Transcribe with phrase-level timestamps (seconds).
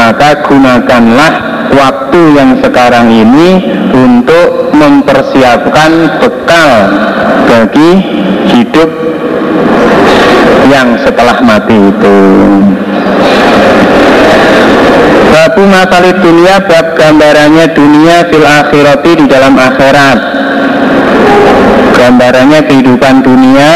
[0.00, 1.32] maka gunakanlah
[1.76, 3.60] waktu yang sekarang ini
[3.92, 6.70] untuk mempersiapkan bekal
[7.44, 7.90] bagi
[8.48, 8.88] hidup
[10.72, 12.18] yang setelah mati itu.
[15.30, 20.18] Babu masalit dunia bab gambarannya dunia fil akhirati di dalam akhirat.
[21.92, 23.72] Gambarannya kehidupan dunia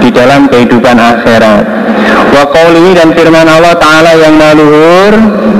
[0.00, 1.82] di dalam kehidupan akhirat
[2.32, 5.12] Wa qawlihi dan firman Allah Ta'ala yang maluhur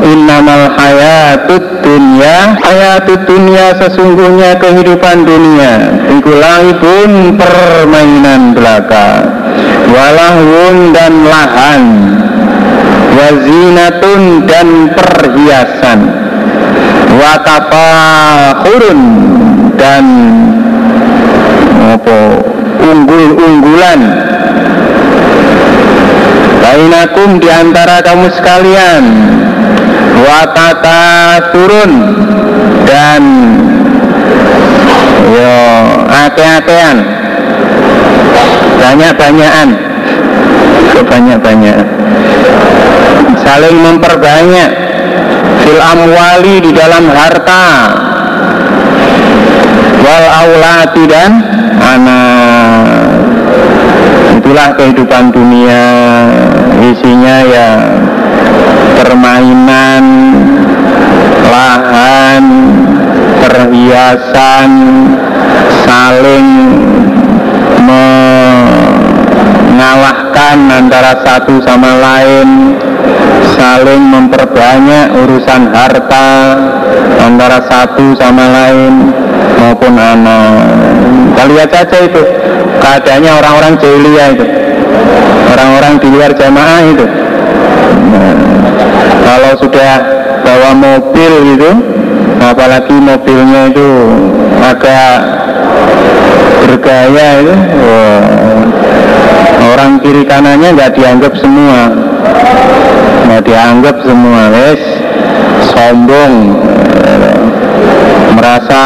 [0.03, 5.93] Innamal hayatut dunia Hayatut dunia sesungguhnya kehidupan dunia.
[6.19, 6.33] Iku
[6.81, 9.29] pun permainan belaka.
[9.93, 11.83] Walahun dan lahan.
[13.13, 16.01] Wazinatun dan perhiasan.
[17.13, 19.01] Watafakhurun
[19.77, 20.05] dan
[21.93, 22.19] apa
[22.81, 24.01] unggul-unggulan
[26.73, 29.05] bainakum di antara kamu sekalian.
[30.25, 31.05] Watata
[31.53, 31.93] turun.
[32.89, 33.23] Dan
[35.29, 35.57] yo
[36.09, 36.97] ate-atean
[38.81, 39.69] banyak-banyakan.
[40.97, 41.89] Kebanyak-banyakan
[43.45, 44.71] saling memperbanyak.
[45.63, 47.69] Fil amwali di dalam harta.
[50.03, 51.31] Wal aulati dan
[51.79, 52.92] anak
[54.43, 55.87] itulah kehidupan dunia.
[56.83, 57.79] Isinya ya
[58.99, 60.35] permainan
[61.47, 62.43] lahan
[63.39, 64.71] perhiasan
[65.87, 66.75] saling
[69.79, 72.75] mengalahkan antara satu sama lain
[73.55, 76.59] saling memperbanyak urusan harta
[77.23, 79.15] antara satu sama lain
[79.63, 82.23] maupun anak kita lihat saja itu.
[82.79, 84.47] Keadaannya orang-orang jahiliyah itu.
[85.51, 87.07] Orang-orang di luar jamaah itu.
[88.15, 88.35] Nah,
[89.27, 89.93] kalau sudah
[90.47, 91.71] bawa mobil gitu
[92.43, 93.91] apalagi mobilnya itu
[94.59, 95.15] agak
[96.67, 98.23] bergaya itu wah,
[99.75, 101.91] orang kiri kanannya nggak dianggap semua.
[103.27, 104.83] Nggak dianggap semua wes.
[105.75, 106.35] Sombong
[108.43, 108.83] merasa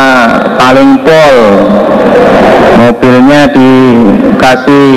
[0.61, 1.37] paling pol.
[2.77, 4.93] Mobilnya dikasih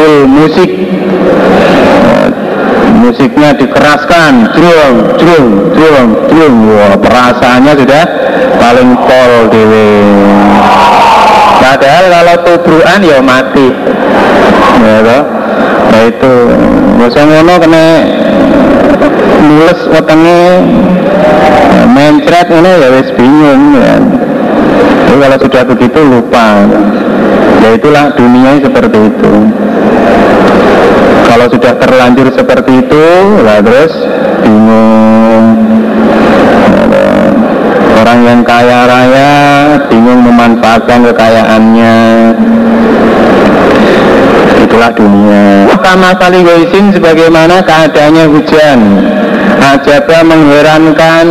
[0.00, 0.70] full musik.
[2.96, 4.56] Musiknya dikeraskan.
[4.56, 5.46] Drum drum
[5.76, 8.04] drum drum wah perasaannya sudah
[8.56, 9.92] paling pol dewe
[11.60, 13.68] padahal kalau tubruan ya mati.
[14.80, 15.22] Ya toh.
[15.92, 16.36] Nah itu.
[16.96, 17.84] Masa ngono kena
[19.44, 20.40] nulis wetenge
[21.90, 23.96] mencret ini ya wis bingung ya.
[25.04, 26.46] Jadi kalau sudah begitu lupa.
[27.62, 29.32] Ya itulah dunia seperti itu.
[31.24, 33.04] Kalau sudah terlanjur seperti itu
[33.40, 33.92] lah terus
[34.42, 35.46] bingung.
[38.04, 39.32] Orang yang kaya raya
[39.88, 41.96] bingung memanfaatkan kekayaannya.
[44.60, 45.72] Itulah dunia.
[45.80, 46.40] Kama kali
[46.96, 48.80] sebagaimana keadaannya hujan
[49.60, 51.26] ajaba mengherankan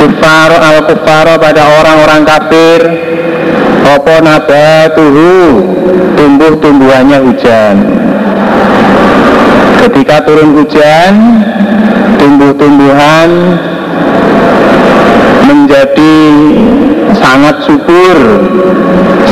[0.00, 2.80] kufar al kufaro pada orang-orang kafir.
[3.90, 5.32] Opo nabatuhu?
[6.14, 7.76] Tumbuh-tumbuhannya hujan.
[9.80, 11.14] Ketika turun hujan
[12.20, 13.30] tumbuh-tumbuhan
[15.48, 16.16] menjadi
[17.16, 18.16] sangat subur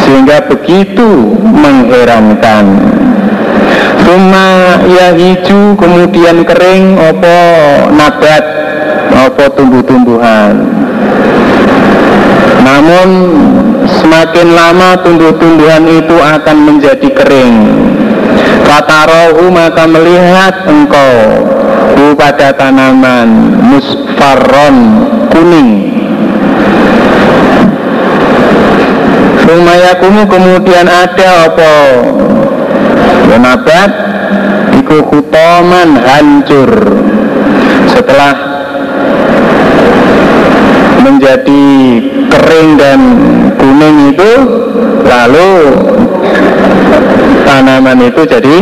[0.02, 2.64] sehingga begitu mengherankan
[4.04, 7.38] Suma ya hijau kemudian kering opo
[7.92, 8.44] nabat
[9.26, 10.54] opo tumbuh-tumbuhan.
[12.62, 13.08] Namun
[13.88, 17.56] semakin lama tumbuh-tumbuhan itu akan menjadi kering.
[18.68, 21.14] Kata rohu maka melihat engkau
[21.96, 23.28] hu pada tanaman
[23.64, 24.76] musfarron
[25.32, 25.88] kuning.
[29.48, 31.48] Sumayakumu kemudian ada
[33.28, 33.90] apa Nabat
[34.80, 36.70] Iku kutoman hancur
[37.92, 38.34] Setelah
[41.04, 41.64] Menjadi
[42.32, 43.00] kering dan
[43.60, 44.32] kuning itu
[45.04, 45.52] Lalu
[47.48, 48.56] Tanaman itu jadi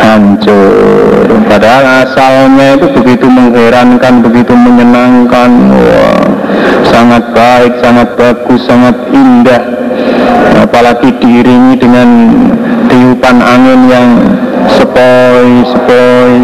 [0.00, 1.28] hancur.
[1.52, 5.50] Padahal asalnya itu begitu mengherankan Begitu menyenangkan.
[5.68, 6.24] Wah,
[6.88, 9.62] Sangat baik, sangat bagus, sangat indah.
[10.60, 12.08] Apalagi diiringi dengan
[12.92, 14.10] tiupan angin yang
[14.76, 16.36] sepoi-sepoi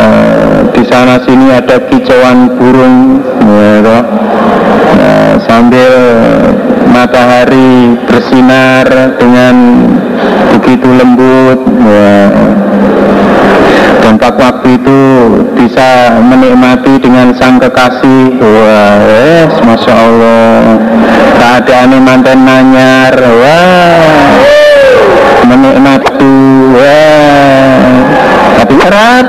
[0.00, 5.92] uh, di sana sini ada kicauan burung ya, uh, sambil
[6.88, 8.88] matahari bersinar
[9.20, 9.56] dengan
[10.56, 12.32] begitu lembut ya.
[14.00, 15.00] dan waktu itu
[15.52, 20.80] bisa menikmati dengan sang kekasih wah yes, masya Allah.
[21.36, 24.31] Keadaan manten nanyar wah
[25.46, 26.34] menikmati
[28.62, 29.26] tapi berat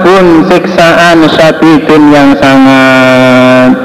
[0.00, 3.76] pun siksaan syabidun yang sangat.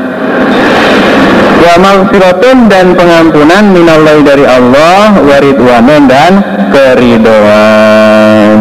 [1.59, 6.39] Wa maghfiratun dan pengampunan minallah dari Allah waridwanan dan
[6.71, 8.59] keridoan.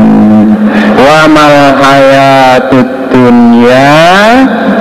[0.98, 3.94] Wa mal hayatud dunia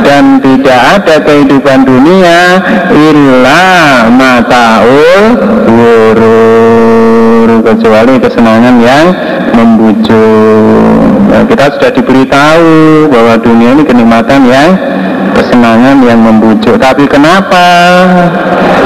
[0.02, 5.38] dan tidak ada kehidupan dunia illa mataul
[5.70, 6.81] wurur
[7.62, 9.06] kecuali kesenangan yang
[9.56, 11.08] membujuk.
[11.32, 14.70] Nah, kita sudah diberitahu bahwa dunia ini kenikmatan yang
[15.38, 16.76] kesenangan yang membujuk.
[16.78, 17.66] Tapi kenapa?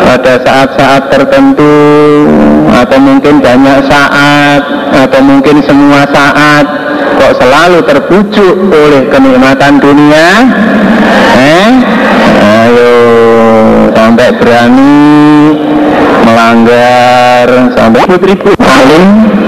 [0.06, 1.76] Pada saat-saat tertentu
[2.70, 4.62] atau mungkin banyak saat
[4.94, 6.66] atau mungkin semua saat
[7.18, 10.30] kok selalu terbujuk oleh kenikmatan dunia?
[11.36, 11.70] Eh?
[12.46, 12.96] Ayo
[13.96, 14.96] sampai berani
[16.26, 18.55] melanggar sampai ribu
[18.86, 19.04] alim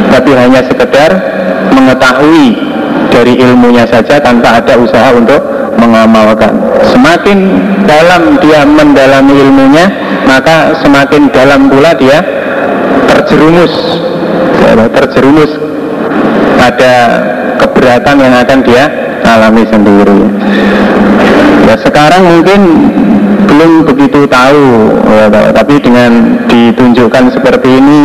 [0.10, 1.12] tapi hanya sekedar
[1.70, 2.58] mengetahui
[3.14, 5.40] dari ilmunya saja tanpa ada usaha untuk
[5.78, 6.58] mengamalkan.
[6.90, 7.38] Semakin
[7.86, 9.86] dalam dia mendalami ilmunya
[10.26, 12.20] maka semakin dalam pula dia
[13.08, 13.74] terjerumus
[14.98, 15.52] terjerumus
[16.58, 16.94] pada
[17.62, 18.84] keberatan yang akan dia
[19.24, 20.22] alami sendiri.
[21.68, 22.62] Ya sekarang mungkin
[23.58, 28.02] belum begitu tahu ya, tapi dengan ditunjukkan seperti ini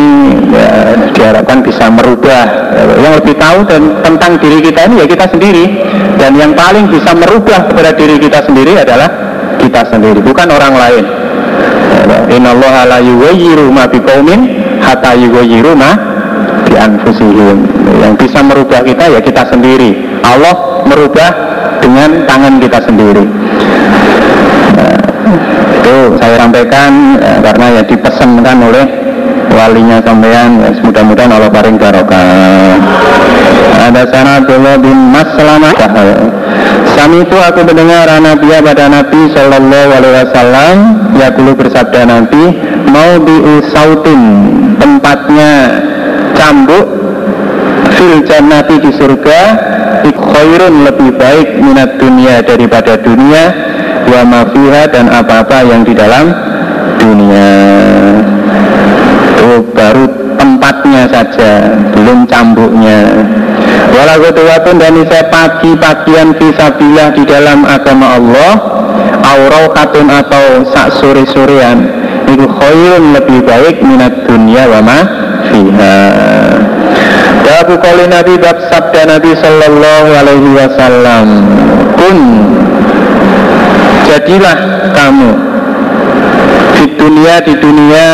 [0.48, 5.28] ya, diharapkan bisa merubah ya, yang lebih tahu dan tentang diri kita ini ya kita
[5.28, 5.64] sendiri.
[6.16, 9.12] Dan yang paling bisa merubah kepada diri kita sendiri adalah
[9.60, 11.04] kita sendiri bukan orang lain.
[12.08, 14.40] Ya, innallaha la yughayyiru ma biqaumin
[14.80, 15.92] hatta yughayyiru ma
[16.64, 17.68] bi anfusihim
[18.00, 20.16] yang bisa merubah kita ya kita sendiri.
[20.24, 21.30] Allah merubah
[21.84, 23.26] dengan tangan kita sendiri
[25.82, 28.86] itu saya sampaikan ya, karena ya dipesankan oleh
[29.52, 32.76] walinya sampean ya, mudah-mudahan Allah paring barokah.
[33.82, 35.74] Ada sana Abdullah bin Maslamah
[36.94, 40.76] Sami itu aku mendengar Nabi pada Nabi Shallallahu Alaihi Wasallam
[41.18, 42.52] ya dulu bersabda Nabi
[42.86, 44.22] mau diusautin
[44.76, 45.82] tempatnya
[46.36, 46.86] cambuk
[47.96, 49.40] fil jannati di surga
[50.10, 53.44] khairun lebih baik minat dunia daripada dunia
[54.12, 56.28] wa mafiha dan apa-apa yang di dalam
[57.00, 57.52] dunia.
[59.32, 60.04] Itu baru
[60.36, 63.24] tempatnya saja belum cambuknya.
[63.92, 68.52] Walaupun dan saya pagi-pagian visabilah di dalam agama Allah
[69.72, 71.88] katun atau sak sore-sorean
[72.28, 74.98] itu khairun lebih baik minat dunia wa ma
[75.48, 76.00] fiha.
[77.72, 81.26] Kali Nabi bab sabda Nabi Sallallahu Alaihi Wasallam
[81.96, 82.18] Kun
[84.12, 84.56] jadilah
[84.92, 85.32] kamu.
[86.76, 88.08] Di dunia di dunia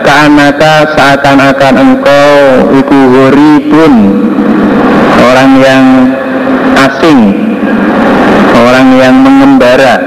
[0.00, 2.32] keanaka seakan-akan engkau
[2.80, 3.00] iku
[3.68, 3.92] pun
[5.20, 5.84] orang yang
[6.88, 7.20] asing
[8.56, 10.00] orang yang mengembara.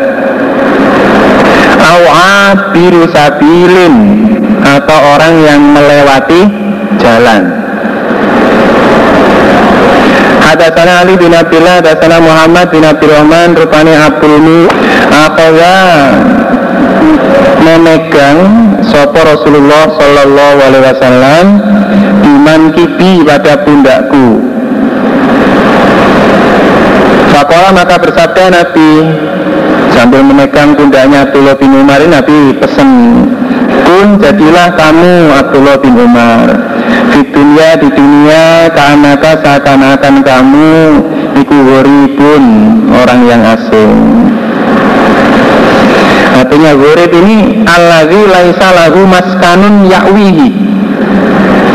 [1.85, 4.25] Awabiru sabilin
[4.65, 6.41] atau orang yang melewati
[6.97, 7.64] jalan
[10.55, 14.71] Hadasana Ali bin Abdullah, hadasana Muhammad bin Abdul Rahman, rupanya Abdul
[15.11, 15.75] Akawa
[17.59, 18.39] memegang
[18.87, 21.45] sopo Rasulullah Sallallahu Alaihi Wasallam
[22.23, 24.39] iman kibi pada pundakku.
[27.35, 28.91] Fakola maka bersabda Nabi
[29.91, 32.91] sambil memegang pundaknya Abdullah bin Umar Nabi pesen
[33.83, 36.74] kun jadilah kamu Abdullah bin Umar
[37.13, 40.73] di dunia di dunia keanaka seakan-akan kamu
[41.37, 41.57] iku
[42.15, 42.43] pun
[42.95, 43.95] orang yang asing.
[46.35, 50.49] Artinya gurib ini alladzi laisa lahu maskanun ya'wihi.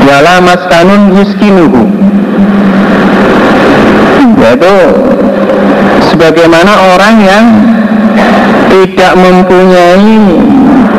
[0.04, 1.82] Wala maskanun yuskinuhu.
[4.40, 4.76] Yaitu
[6.12, 7.44] sebagaimana orang yang
[8.68, 10.16] tidak mempunyai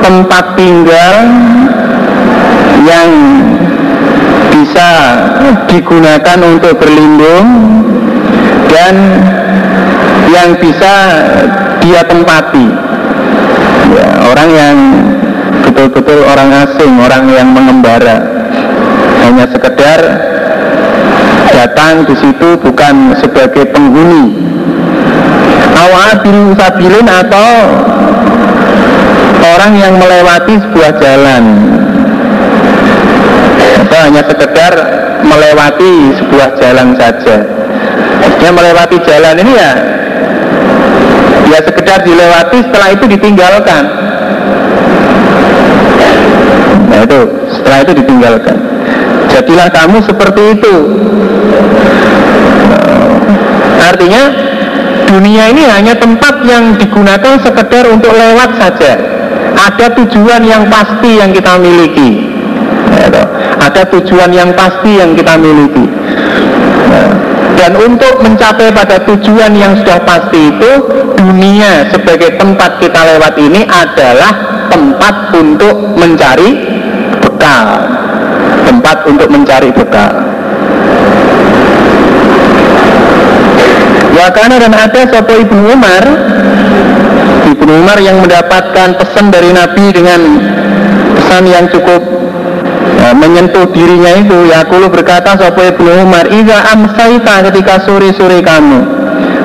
[0.02, 1.16] tempat tinggal
[2.86, 3.10] yang
[4.62, 4.90] bisa
[5.66, 7.48] digunakan untuk berlindung
[8.70, 8.94] dan
[10.30, 10.94] yang bisa
[11.82, 12.70] dia tempati.
[13.90, 14.78] Ya, orang yang
[15.66, 18.22] betul-betul orang asing orang yang mengembara.
[19.26, 20.00] Hanya sekedar
[21.50, 24.46] datang di situ bukan sebagai penghuni.
[25.74, 27.50] Awadil sabilin atau
[29.42, 31.44] orang yang melewati sebuah jalan
[33.92, 34.72] atau hanya sekedar
[35.20, 37.44] melewati sebuah jalan saja.
[38.40, 39.72] Yang melewati jalan ini ya
[41.52, 43.84] ya sekedar dilewati setelah itu ditinggalkan.
[46.88, 47.20] Nah itu
[47.52, 48.58] setelah itu ditinggalkan.
[49.28, 50.76] Jadilah kamu seperti itu.
[53.92, 54.24] Artinya
[55.12, 58.96] dunia ini hanya tempat yang digunakan sekedar untuk lewat saja.
[59.52, 62.32] Ada tujuan yang pasti yang kita miliki.
[62.92, 63.08] Ya,
[63.62, 65.86] ada tujuan yang pasti yang kita miliki.
[67.62, 70.72] Dan untuk mencapai pada tujuan yang sudah pasti itu
[71.14, 76.58] dunia sebagai tempat kita lewat ini adalah tempat untuk mencari
[77.22, 77.66] bekal.
[78.66, 80.14] Tempat untuk mencari bekal.
[84.18, 86.04] Wakana dan ada sopo Ibnu Umar.
[87.46, 90.22] Ibnu Umar yang mendapatkan pesan dari Nabi dengan
[91.14, 92.21] pesan yang cukup ya,
[93.14, 99.02] menyentuh dirinya itu ya kulu berkata sopo Ibnu Umar Iza amsaita ketika sore-sore kamu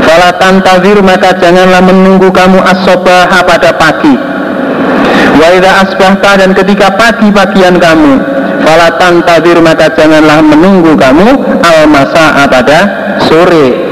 [0.07, 4.15] Falatan tazir maka janganlah menunggu kamu asobaha pada pagi.
[5.37, 5.51] Wa
[5.83, 8.23] asbahta dan ketika pagi-pagian kamu
[8.63, 12.79] Falatan tazir maka janganlah menunggu kamu al-masa'a pada
[13.27, 13.83] sore.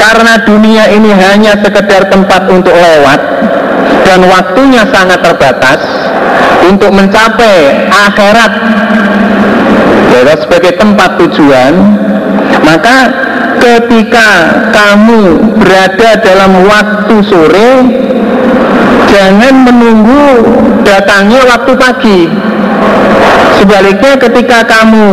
[0.00, 3.20] Karena dunia ini hanya sekedar tempat untuk lewat
[4.06, 5.82] dan waktunya sangat terbatas
[6.62, 8.52] untuk mencapai akhirat.
[10.16, 11.74] Ya, sebagai tempat tujuan
[12.64, 12.98] maka
[13.60, 14.28] ketika
[14.72, 17.72] kamu berada dalam waktu sore
[19.12, 20.24] jangan menunggu
[20.82, 22.20] datangnya waktu pagi.
[23.60, 25.08] Sebaliknya ketika kamu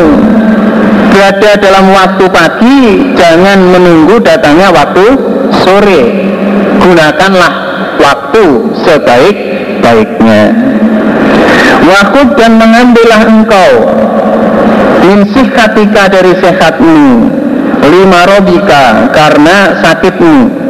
[1.13, 2.79] berada dalam waktu pagi
[3.13, 5.05] jangan menunggu datangnya waktu
[5.61, 6.03] sore.
[6.79, 7.62] Gunakanlah
[7.99, 8.45] waktu
[8.83, 10.43] sebaik-baiknya.
[11.83, 13.71] Waktu dan mengambillah engkau
[15.03, 17.27] insih ketika dari sehatmu
[17.83, 20.63] lima robika karena sakitmu.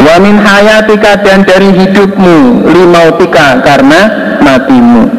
[0.00, 4.00] Wamin hayatika dan dari hidupmu limautika karena
[4.40, 5.10] matimu.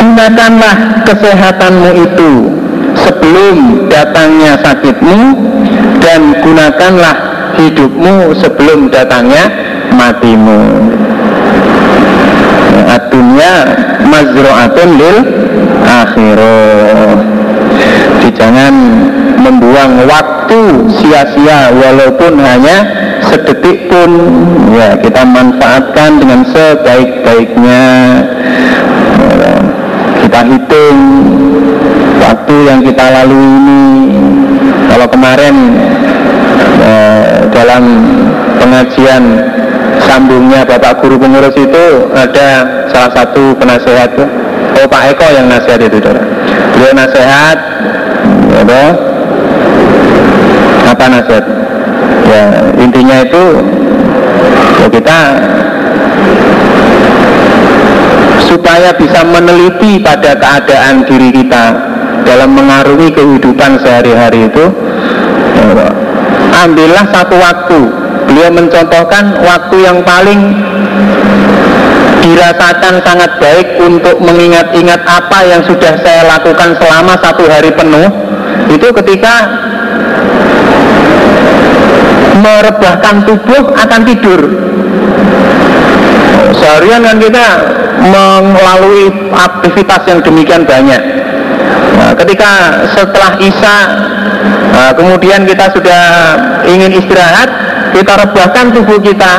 [0.00, 2.32] Gunakanlah kesehatanmu itu
[2.98, 5.18] sebelum datangnya sakitmu
[6.02, 7.29] dan gunakanlah
[7.68, 9.44] hidupmu sebelum datangnya
[9.92, 10.88] matimu.
[12.88, 13.52] Adunya
[14.08, 15.16] mazro'atun lil
[15.84, 17.16] akhirah.
[18.40, 18.72] Jangan
[19.36, 22.88] membuang waktu sia-sia walaupun hanya
[23.28, 24.10] sedetik pun.
[24.72, 27.84] Ya kita manfaatkan dengan sebaik-baiknya.
[30.24, 30.98] Kita hitung
[32.16, 33.84] waktu yang kita lalui ini.
[34.88, 35.54] Kalau kemarin
[36.78, 37.82] eh, dalam
[38.62, 39.24] pengajian
[40.06, 41.84] sambungnya Bapak Guru Pengurus itu
[42.14, 42.48] ada
[42.90, 44.14] salah satu penasehat
[44.80, 46.24] Oh Pak Eko yang nasihat itu saudara.
[46.72, 47.58] Beliau nasihat
[48.48, 48.84] ya,
[50.88, 51.44] apa nasihat?
[52.24, 52.44] Ya
[52.80, 53.44] intinya itu
[54.80, 55.18] ya kita
[58.48, 61.64] supaya bisa meneliti pada keadaan diri kita
[62.24, 64.64] dalam mengarungi kehidupan sehari-hari itu
[66.64, 67.80] ambillah satu waktu.
[68.28, 70.40] Beliau mencontohkan waktu yang paling
[72.20, 78.06] dirasakan sangat baik untuk mengingat-ingat apa yang sudah saya lakukan selama satu hari penuh
[78.70, 79.34] itu ketika
[82.38, 84.40] merebahkan tubuh akan tidur.
[86.60, 87.46] Seharian kan kita
[88.04, 91.02] melalui aktivitas yang demikian banyak.
[92.00, 93.76] Nah, ketika setelah Isya
[94.70, 96.02] nah, kemudian kita sudah
[96.66, 97.50] ingin istirahat
[97.90, 99.32] kita rebahkan tubuh kita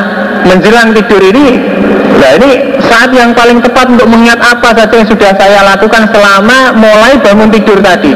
[0.46, 1.60] menjelang tidur ini.
[2.22, 2.52] Nah ini
[2.86, 7.50] saat yang paling tepat untuk mengingat apa saja yang sudah saya lakukan selama mulai bangun
[7.50, 8.14] tidur tadi.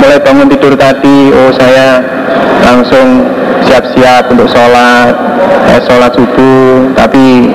[0.00, 2.00] Mulai bangun tidur tadi oh saya
[2.64, 3.28] langsung
[3.66, 5.12] siap-siap untuk sholat
[5.68, 6.94] eh, sholat subuh.
[6.96, 7.52] Tapi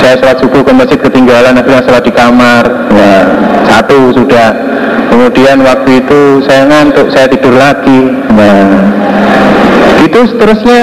[0.00, 2.64] saya sholat subuh ke masjid ketinggalan akhirnya sholat di kamar.
[2.94, 3.16] Ya
[3.68, 4.54] satu sudah
[5.08, 8.12] kemudian waktu itu saya ngantuk saya tidur lagi.
[8.32, 8.60] Nah
[10.04, 10.82] itu seterusnya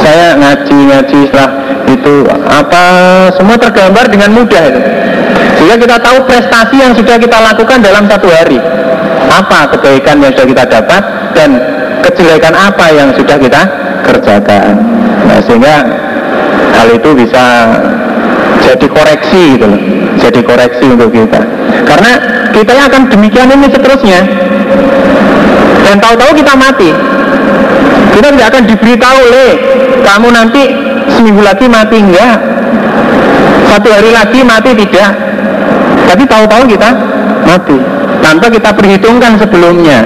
[0.00, 1.50] saya ngaji ngaji setelah
[1.90, 2.14] itu
[2.46, 2.84] apa
[3.36, 4.80] semua tergambar dengan mudah itu.
[5.60, 8.56] Sehingga kita tahu prestasi yang sudah kita lakukan dalam satu hari.
[9.30, 11.02] Apa kebaikan yang sudah kita dapat
[11.36, 11.50] dan
[12.00, 13.62] kejelekan apa yang sudah kita
[14.08, 14.72] kerjakan.
[15.28, 15.76] Nah sehingga
[16.80, 17.44] hal itu bisa
[18.64, 19.80] jadi koreksi gitu loh.
[20.20, 21.40] Jadi koreksi untuk kita.
[21.84, 22.12] Karena
[22.50, 24.20] kita akan demikian ini seterusnya.
[25.86, 26.90] Dan tahu-tahu kita mati.
[28.10, 29.48] Kita tidak akan diberitahu le
[30.02, 30.62] kamu nanti
[31.14, 32.36] seminggu lagi mati enggak?
[33.70, 35.10] Satu hari lagi mati tidak?
[36.10, 36.90] Tapi tahu-tahu kita
[37.46, 37.78] mati.
[38.20, 40.04] Tanpa kita perhitungkan sebelumnya.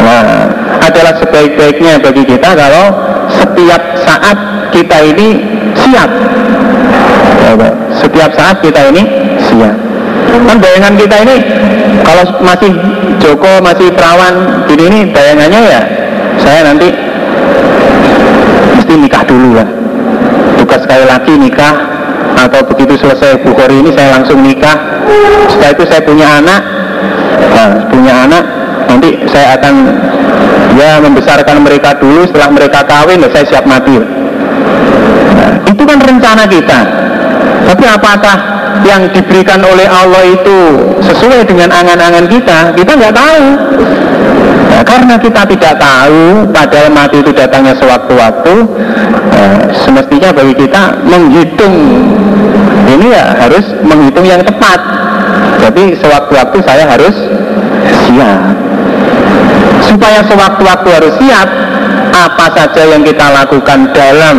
[0.00, 0.48] Nah,
[0.80, 2.86] adalah sebaik-baiknya bagi kita kalau
[3.28, 4.38] setiap saat
[4.72, 5.28] kita ini
[5.76, 6.10] siap.
[8.00, 9.02] Setiap saat kita ini
[9.50, 9.89] siap.
[10.30, 11.36] Kan bayangan kita ini
[12.02, 12.72] kalau masih
[13.20, 15.82] Joko masih perawan gini ini bayangannya ya
[16.40, 16.88] saya nanti
[18.78, 19.68] mesti nikah dulu lah.
[20.58, 21.74] Tugas sekali lagi nikah
[22.40, 25.04] atau begitu selesai Bukhari ini saya langsung nikah.
[25.52, 26.60] Setelah itu saya punya anak,
[27.52, 28.44] nah, punya anak
[28.90, 29.74] nanti saya akan
[30.74, 36.44] ya membesarkan mereka dulu setelah mereka kawin ya saya siap mati nah, itu kan rencana
[36.50, 36.78] kita
[37.70, 38.36] tapi apakah
[38.84, 40.58] yang diberikan oleh Allah itu
[41.04, 43.44] sesuai dengan angan-angan kita kita nggak tahu.
[44.70, 48.54] Nah, karena kita tidak tahu padahal mati itu datangnya sewaktu-waktu
[49.34, 51.76] nah, semestinya bagi kita menghitung.
[52.90, 54.80] Ini ya harus menghitung yang tepat.
[55.60, 57.16] Jadi sewaktu-waktu saya harus
[58.08, 58.56] siap.
[59.84, 61.48] Supaya sewaktu-waktu harus siap
[62.10, 64.36] apa saja yang kita lakukan dalam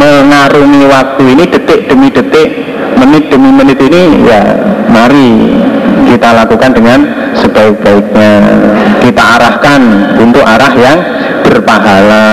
[0.00, 2.69] mengarungi waktu ini detik demi detik
[3.00, 4.44] menit demi menit ini ya
[4.92, 5.56] mari
[6.12, 7.00] kita lakukan dengan
[7.38, 8.32] sebaik-baiknya.
[9.00, 9.80] Kita arahkan
[10.20, 10.98] untuk arah yang
[11.46, 12.28] berpahala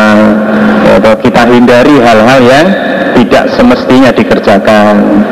[0.99, 2.67] atau kita hindari hal-hal yang
[3.15, 5.23] tidak semestinya dikerjakan.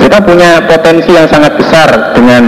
[0.00, 2.42] Kita punya potensi yang sangat besar dengan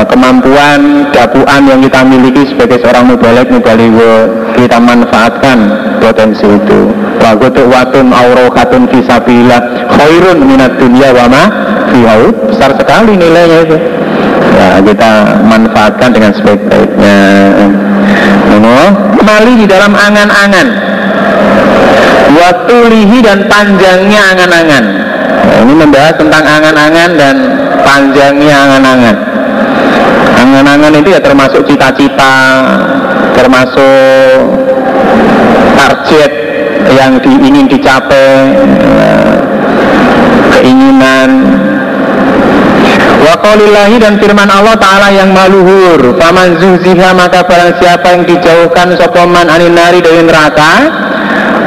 [0.00, 5.58] Eh, kemampuan dapuan yang kita miliki sebagai seorang mubalik mubaliwo kita manfaatkan
[6.00, 6.88] potensi itu
[7.30, 11.46] wagutu watun aurohatun fisabilillah khairun minat dunia wama
[11.94, 13.78] fihau besar sekali nilainya itu.
[14.58, 17.18] Ya kita manfaatkan dengan sebaik-baiknya.
[19.14, 20.68] Kembali di dalam angan-angan.
[22.34, 24.84] Waktu lihi dan panjangnya angan-angan.
[25.60, 27.36] Ini membahas tentang angan-angan dan
[27.86, 29.16] panjangnya angan-angan.
[30.40, 32.34] Angan-angan itu ya termasuk cita-cita,
[33.36, 34.40] termasuk
[35.76, 36.29] target
[36.88, 38.56] yang di, ingin dicapai,
[40.56, 41.30] keinginan.
[43.20, 43.36] Wa
[44.00, 50.00] dan firman Allah Ta'ala yang maluhur Faman zuziha maka barang siapa yang dijauhkan sopoman aninari
[50.00, 50.72] dari neraka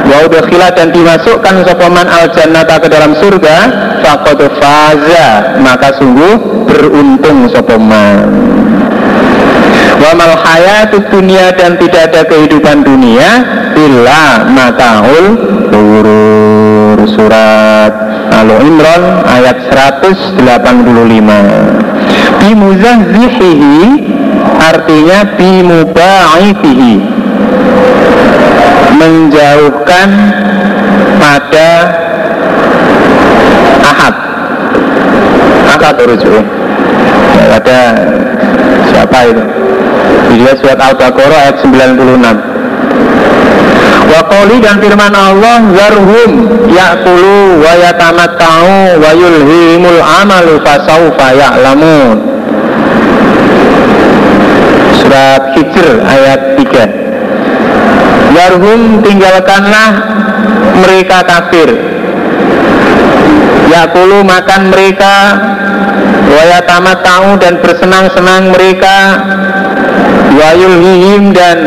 [0.04, 3.56] Wa udhkhila dan dimasukkan sopoman al jannata ke dalam surga
[4.04, 5.56] Faqad faza.
[5.64, 8.28] Maka sungguh beruntung sopoman
[10.00, 13.28] wa mal hayatud dunia dan tidak ada kehidupan dunia
[13.78, 15.26] illa mataul
[15.70, 17.92] ghurur surat
[18.34, 20.42] Al Imran ayat 185
[22.42, 23.78] bimuzahzihihi
[24.58, 26.94] artinya bimubaifihi
[28.94, 30.08] menjauhkan
[31.18, 31.70] pada
[33.84, 34.14] ahad.
[35.74, 36.44] Ahad rujuk
[37.36, 37.80] ya, ada
[38.92, 39.42] siapa itu
[40.30, 42.54] Dilihat surat Al-Baqarah ayat 96
[44.04, 46.30] Wakoli dan firman Allah Zarhum
[46.70, 52.22] ya'kulu wa yatamatta'u wa yulhimul amalu fasawfa ya'lamun.
[55.02, 59.90] Surat Hijr ayat 3 Zarhum tinggalkanlah
[60.84, 61.70] mereka kafir.
[63.70, 65.14] Yakulu makan mereka.
[66.34, 69.22] Waya tamat tahu dan bersenang-senang mereka
[70.34, 71.58] wayulhihim dan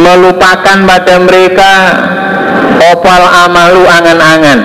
[0.00, 1.72] melupakan pada mereka
[2.92, 4.60] opal amalu angan-angan.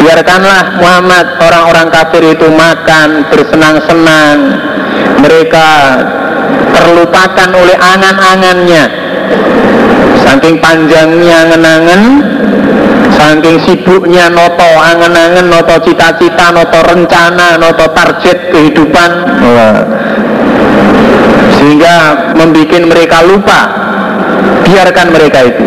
[0.00, 4.38] Biarkanlah Muhammad orang-orang kafir itu makan bersenang-senang.
[5.20, 5.68] Mereka
[6.72, 8.84] terlupakan oleh angan-angannya.
[10.24, 12.02] Saking panjangnya angan-angan
[13.20, 19.10] saking sibuknya noto angan-angan noto cita-cita noto rencana noto target kehidupan
[21.60, 21.94] sehingga
[22.40, 23.60] membuat mereka lupa.
[24.64, 25.64] Biarkan mereka itu.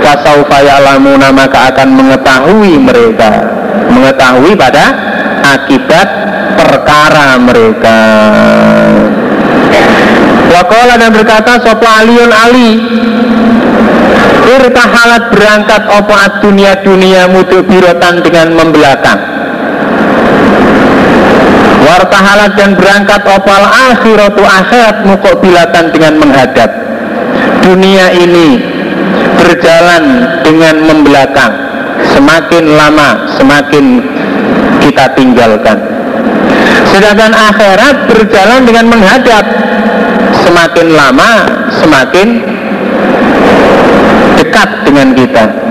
[0.00, 3.30] Fasaufa ya'lamuna maka akan mengetahui mereka.
[3.92, 4.84] Mengetahui pada
[5.44, 6.08] akibat
[6.56, 8.00] perkara mereka.
[10.48, 12.70] Wakola dan berkata Sopa Aliun Ali?
[14.44, 19.34] Irtahalat berangkat opa dunia dunia mutu birotan dengan membelakang
[21.82, 26.70] Wartahalat dan berangkat opal akhiratu akhirat mukobilatan dengan menghadap.
[27.64, 28.62] Dunia ini
[29.40, 30.04] berjalan
[30.46, 31.52] dengan membelakang.
[32.14, 33.08] Semakin lama
[33.40, 33.84] semakin
[34.84, 35.78] kita tinggalkan.
[36.94, 39.44] Sedangkan akhirat berjalan dengan menghadap.
[40.44, 41.30] Semakin lama
[41.80, 42.28] semakin
[44.36, 45.63] dekat dengan kita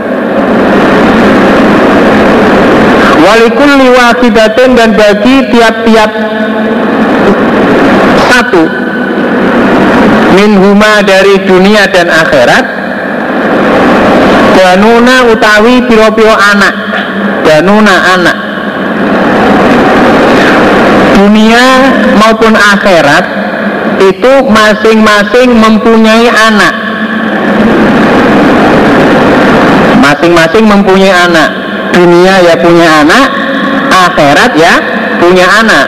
[3.24, 6.12] Walikul wahidatin dan bagi tiap-tiap
[8.28, 8.64] satu.
[10.36, 12.66] Minhuma dari dunia dan akhirat.
[14.60, 16.76] Danuna utawi piro-piro anak.
[17.48, 18.38] Danuna anak.
[21.16, 21.66] Dunia
[22.20, 23.26] maupun akhirat
[24.04, 26.76] itu masing-masing mempunyai anak.
[30.04, 31.63] Masing-masing mempunyai anak
[31.94, 33.54] dunia ya punya anak
[33.94, 34.74] akhirat ya
[35.22, 35.88] punya anak.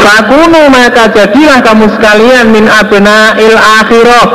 [0.00, 4.26] Fakunu maka jadilah kamu sekalian min abna il akhirah.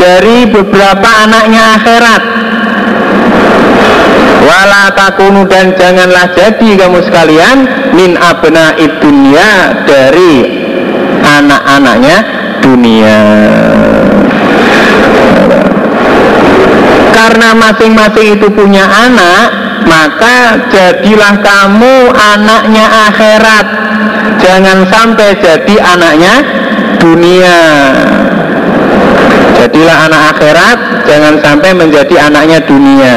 [0.00, 2.22] Dari beberapa anaknya akhirat.
[4.40, 7.56] Wala takunu dan janganlah jadi kamu sekalian
[7.92, 10.64] min abna dunia dari
[11.20, 12.18] anak-anaknya
[12.64, 13.20] dunia
[17.20, 19.52] karena masing-masing itu punya anak
[19.84, 23.66] maka jadilah kamu anaknya akhirat.
[24.40, 26.34] Jangan sampai jadi anaknya
[26.96, 27.60] dunia.
[29.60, 33.14] Jadilah anak akhirat jangan sampai menjadi anaknya dunia.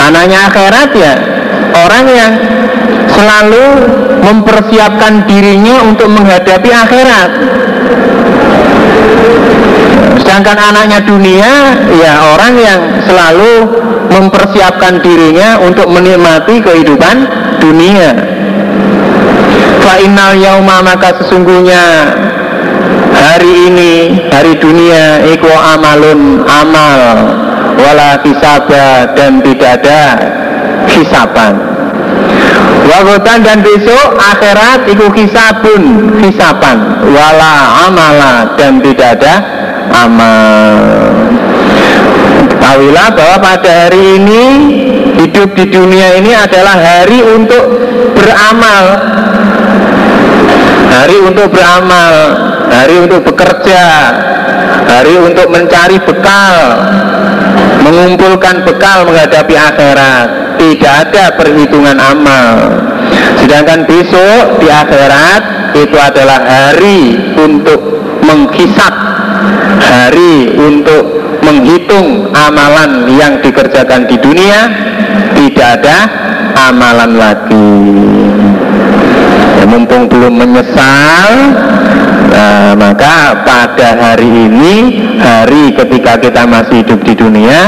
[0.00, 1.14] Anaknya akhirat ya
[1.76, 2.32] orang yang
[3.12, 3.66] selalu
[4.24, 7.30] mempersiapkan dirinya untuk menghadapi akhirat
[10.20, 11.52] sedangkan anaknya dunia
[11.92, 13.68] ya orang yang selalu
[14.08, 17.16] mempersiapkan dirinya untuk menikmati kehidupan
[17.60, 18.12] dunia.
[19.82, 21.82] Fa innal yauma maka sesungguhnya
[23.12, 23.92] hari ini
[24.32, 27.00] hari dunia iku amalun amal
[27.76, 30.02] wala kisaba dan tidak ada
[30.92, 31.54] hisaban.
[32.82, 39.34] Wagotan dan besok akhirat iku hisabun hisaban wala amala dan tidak ada
[40.02, 40.76] amal.
[42.50, 44.44] Ketahuilah bahwa pada hari ini
[45.22, 47.64] hidup di dunia ini adalah hari untuk
[48.18, 48.84] beramal.
[50.92, 52.14] Hari untuk beramal,
[52.68, 53.84] hari untuk bekerja,
[54.86, 56.54] hari untuk mencari bekal,
[57.82, 60.51] mengumpulkan bekal menghadapi akhirat.
[60.62, 62.54] Tidak ada perhitungan amal.
[63.42, 67.82] Sedangkan besok di akhirat itu adalah hari untuk
[68.22, 68.94] menghisap,
[69.82, 74.70] hari untuk menghitung amalan yang dikerjakan di dunia
[75.34, 75.98] tidak ada
[76.70, 77.74] amalan lagi
[79.58, 81.30] ya, mumpung belum menyesal
[82.30, 84.74] nah, maka pada hari ini
[85.18, 87.58] hari ketika kita masih hidup di dunia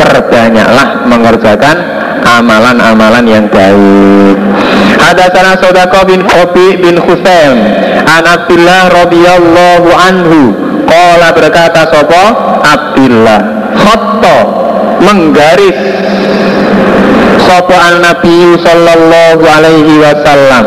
[0.00, 4.36] perbanyaklah mengerjakan amalan-amalan yang baik.
[5.00, 7.56] Ada sana sodako bin Khobi bin Husain
[8.06, 10.40] An Abdullah radhiyallahu anhu
[10.86, 12.24] Kola berkata sopo
[12.62, 13.40] Abdillah
[13.74, 14.38] Khoto
[15.02, 15.78] menggaris
[17.50, 20.64] Sopo al Nabi Sallallahu alaihi wasallam.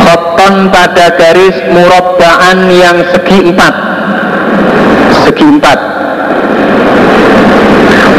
[0.00, 3.74] Khoton pada garis murabbaan yang segi empat.
[5.28, 6.03] Segi empat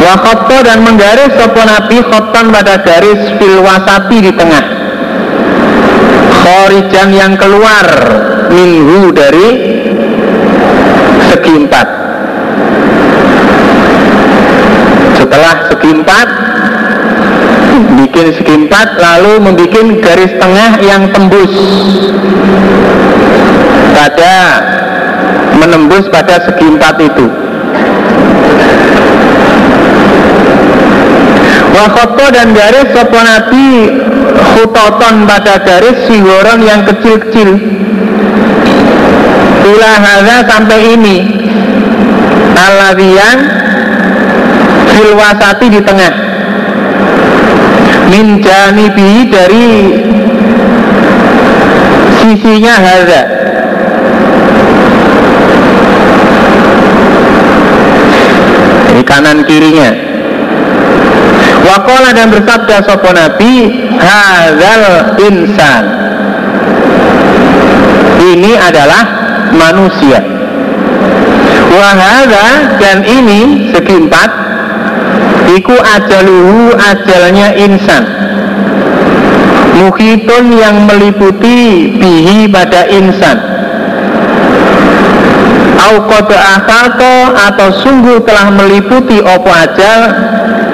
[0.05, 4.65] Wakhoto dan menggaris sopo Nabi khoton pada garis filwasati di tengah.
[6.45, 7.89] Khorijan yang keluar
[8.53, 9.49] Minhu dari
[11.33, 11.87] segi empat.
[15.17, 16.27] Setelah segi empat
[17.97, 21.53] bikin segi empat lalu membuat garis tengah yang tembus.
[23.97, 24.35] Pada
[25.57, 27.44] menembus pada segi empat itu
[31.75, 33.91] Wakoto dan garis sopo nabi
[35.27, 37.49] pada garis siworon yang kecil-kecil.
[39.65, 41.17] Ila hadza sampai ini.
[42.55, 43.37] Alladhiyan
[44.87, 46.13] fil wasati di tengah.
[48.07, 49.67] Min janibi dari
[52.23, 53.21] sisinya hadza.
[58.95, 60.14] Di kanan kirinya
[61.65, 65.83] Wakola dan bersabda sopo nabi Hazal insan.
[68.21, 69.03] Ini adalah
[69.49, 70.21] manusia.
[71.73, 74.29] Wahada dan ini segi empat
[75.57, 78.03] iku ajaluhu ajalnya insan.
[79.75, 83.37] Muhitun yang meliputi bihi pada insan.
[85.85, 90.01] Atau atau sungguh telah meliputi opo ajal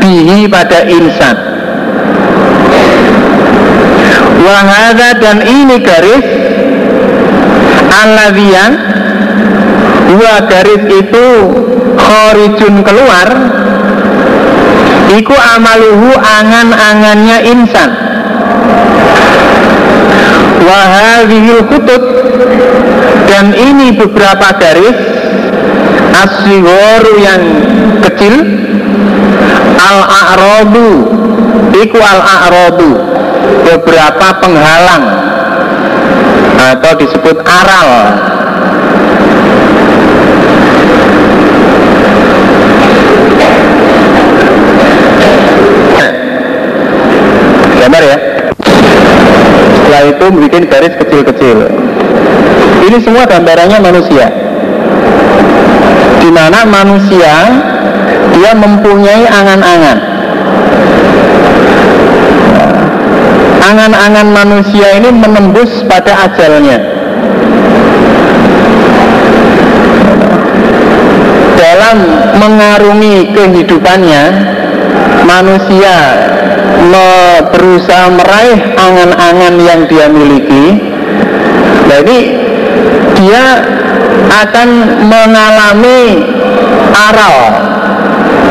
[0.02, 1.38] bihi pada insan.
[4.42, 6.26] Wahada dan ini garis
[7.94, 8.72] Alladhiyan
[10.12, 11.28] Dua garis itu
[11.96, 13.28] Khorijun keluar.
[15.12, 17.90] Iku amaluhu angan-angannya insan.
[20.62, 22.04] Wahadihil kutut
[23.28, 24.98] Dan ini beberapa garis
[26.12, 27.44] Asyiworu yang
[28.04, 28.36] kecil
[29.80, 30.92] Al-a'rodu
[31.72, 32.92] Iku al-a'rodu
[33.66, 35.06] Beberapa penghalang.
[36.62, 37.90] Atau disebut aral.
[47.82, 48.18] Gambar ya.
[49.74, 51.58] Setelah itu bikin garis kecil-kecil.
[52.86, 54.30] Ini semua gambarannya manusia.
[56.22, 57.34] Di mana manusia
[58.42, 59.98] dia mempunyai angan-angan.
[63.62, 66.82] Angan-angan manusia ini menembus pada ajalnya.
[71.54, 71.98] Dalam
[72.42, 74.24] mengarungi kehidupannya
[75.30, 75.98] manusia
[77.54, 80.82] berusaha meraih angan-angan yang dia miliki.
[81.86, 82.20] Jadi
[83.22, 83.46] dia
[84.34, 84.70] akan
[85.06, 86.26] mengalami
[86.90, 87.38] aral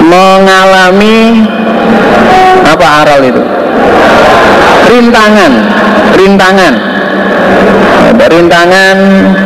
[0.05, 1.47] mengalami
[2.65, 3.43] apa aral itu?
[4.91, 5.81] Rintangan
[6.21, 6.75] rintangan.
[8.21, 8.97] Rintangan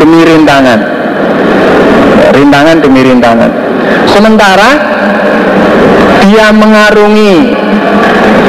[0.02, 0.80] demi rintangan.
[2.35, 3.50] Rintangan demi rintangan.
[4.11, 4.70] Sementara
[6.24, 7.54] dia mengarungi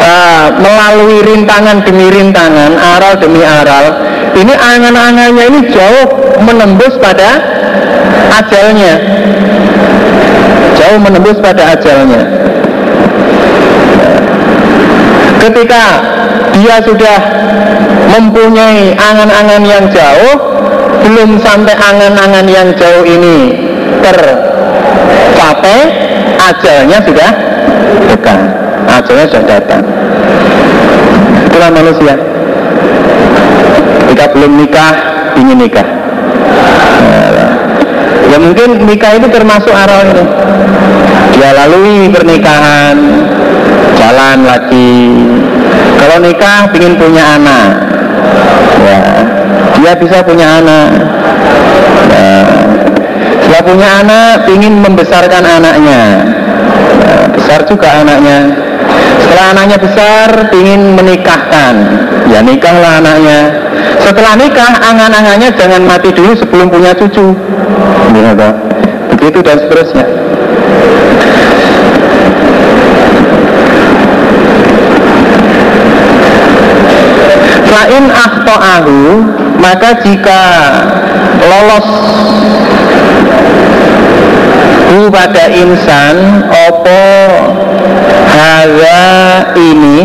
[0.01, 3.85] uh, melalui rintangan demi rintangan, aral demi aral,
[4.33, 6.07] ini angan-angannya ini jauh
[6.41, 7.29] menembus pada
[8.41, 8.93] ajalnya.
[10.75, 12.21] Jauh menembus pada ajalnya.
[15.39, 15.83] Ketika
[16.57, 17.17] dia sudah
[18.17, 20.35] mempunyai angan-angan yang jauh,
[21.05, 23.61] belum sampai angan-angan yang jauh ini
[24.01, 25.79] tercapai,
[26.49, 27.31] ajalnya sudah
[28.09, 28.39] dekat
[28.89, 29.83] ajalnya sudah datang
[31.49, 32.13] itulah manusia
[34.05, 34.93] ketika belum nikah
[35.35, 35.87] ingin nikah
[38.31, 40.23] ya mungkin nikah itu termasuk aral itu.
[41.35, 42.97] Dia lalui pernikahan
[43.99, 44.95] jalan lagi.
[45.99, 47.69] Kalau nikah ingin punya anak.
[48.85, 49.01] Ya
[49.75, 50.89] dia bisa punya anak.
[52.15, 52.37] Ya,
[53.43, 56.01] setelah punya anak ingin membesarkan anaknya.
[57.05, 58.64] Ya, besar juga anaknya
[59.23, 61.73] setelah anaknya besar ingin menikahkan.
[62.31, 63.39] Ya nikahlah anaknya.
[64.01, 67.35] Setelah nikah angan-angannya jangan mati dulu sebelum punya cucu.
[68.15, 68.31] Ya,
[69.11, 70.05] begitu dan seterusnya.
[77.75, 78.97] Lain akhto'ahu
[79.59, 80.41] maka jika
[81.43, 81.87] lolos
[84.89, 87.03] hu pada insan opo
[88.29, 89.01] haza
[89.57, 89.99] ini.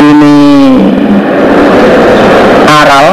[0.00, 0.40] Ini
[2.64, 3.06] aral.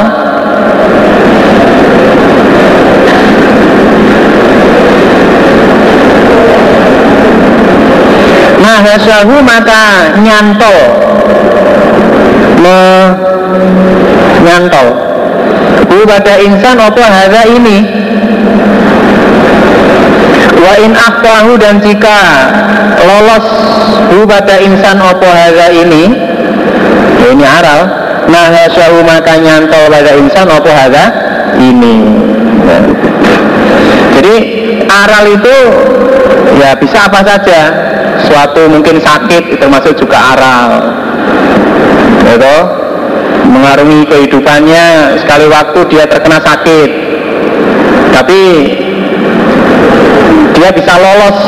[8.58, 9.84] Nah hasahu maka
[10.20, 10.78] nyantol.
[12.62, 12.80] Me
[14.44, 14.88] nyantol.
[16.08, 17.84] Pada insan apa haza ini
[20.58, 22.18] Wa in akhtahu dan jika
[23.06, 23.46] lolos
[24.10, 26.10] hu pada insan opo haza ini
[27.22, 27.80] ya ini aral
[28.28, 31.04] nah hasyahu maka nyantol pada insan opo haza
[31.58, 31.96] ini.
[32.68, 32.78] Ya.
[34.18, 34.34] jadi
[34.86, 35.56] aral itu
[36.58, 37.60] ya bisa apa saja.
[38.18, 40.70] Suatu mungkin sakit itu termasuk juga aral.
[42.26, 42.56] Gitu
[43.48, 46.90] mengarungi kehidupannya sekali waktu dia terkena sakit.
[48.12, 48.40] Tapi
[50.58, 51.38] dia bisa lolos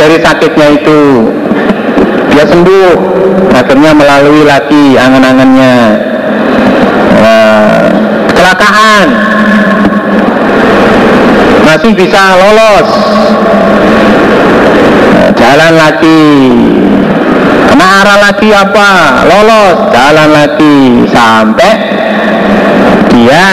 [0.00, 1.28] dari sakitnya itu.
[2.32, 2.92] Dia sembuh.
[3.52, 5.76] Akhirnya melalui lagi angan-angannya.
[7.20, 7.76] Nah,
[8.32, 9.06] kecelakaan.
[11.68, 12.88] Masih bisa lolos.
[15.12, 16.24] Nah, jalan lagi.
[17.68, 18.90] Kena arah lagi apa?
[19.28, 19.76] Lolos.
[19.92, 20.80] Jalan lagi.
[21.12, 21.72] Sampai
[23.12, 23.44] dia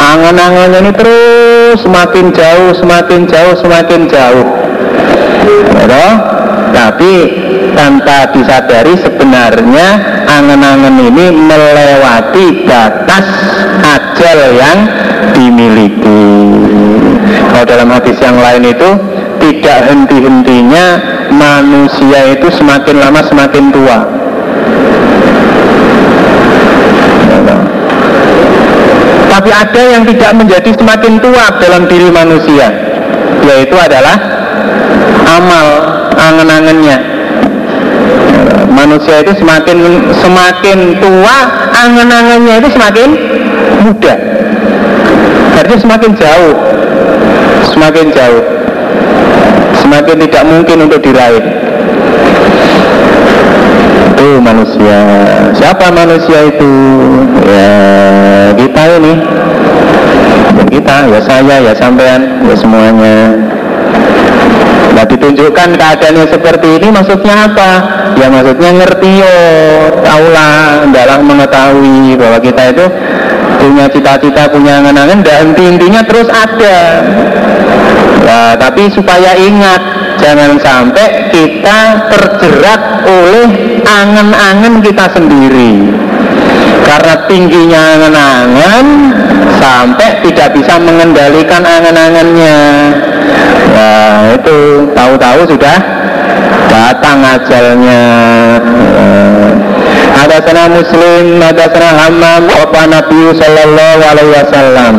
[0.00, 4.46] angan-angannya ini terus semakin jauh, semakin jauh, semakin jauh.
[5.90, 6.08] Ya,
[6.72, 7.12] tapi
[7.74, 9.86] tanpa disadari sebenarnya
[10.26, 13.26] angan-angan ini melewati batas
[13.84, 14.78] ajal yang
[15.36, 16.24] dimiliki.
[17.50, 18.90] Kalau dalam hadis yang lain itu
[19.40, 20.86] tidak henti-hentinya
[21.32, 23.98] manusia itu semakin lama semakin tua.
[29.40, 32.68] Tapi ada yang tidak menjadi semakin tua dalam diri manusia
[33.40, 34.20] yaitu adalah
[35.24, 35.66] amal
[36.12, 37.00] angan-angannya.
[38.68, 39.78] Manusia itu semakin
[40.20, 41.36] semakin tua
[41.72, 43.08] angan-angannya itu semakin
[43.80, 44.14] muda.
[45.56, 46.54] Artinya semakin jauh
[47.72, 48.44] semakin jauh.
[49.80, 51.44] Semakin tidak mungkin untuk diraih.
[54.12, 55.00] Itu manusia.
[55.56, 56.70] Siapa manusia itu
[57.46, 57.72] ya
[58.56, 59.14] kita ini
[60.70, 63.18] kita ya saya ya sampean ya semuanya
[64.90, 67.70] Nah ditunjukkan keadaannya seperti ini maksudnya apa?
[68.18, 69.36] Ya maksudnya ngerti yo,
[70.02, 72.86] tahulah, adalah mengetahui bahwa kita itu
[73.62, 77.06] punya cita-cita, punya angan-angan dan inti-intinya terus ada.
[78.26, 79.82] Nah, tapi supaya ingat
[80.20, 83.48] jangan sampai kita terjerat oleh
[83.90, 85.72] angan-angan kita sendiri
[86.86, 88.86] karena tingginya angan-angan
[89.58, 92.58] sampai tidak bisa mengendalikan angan-angannya
[93.70, 95.76] Nah itu tahu-tahu sudah
[96.68, 98.04] datang ajalnya.
[100.20, 104.94] Ada sana Muslim, ada sana Hammam, apa Nabi Sallallahu Alaihi Wasallam.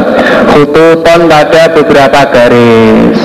[0.50, 3.20] Khututon pada beberapa garis.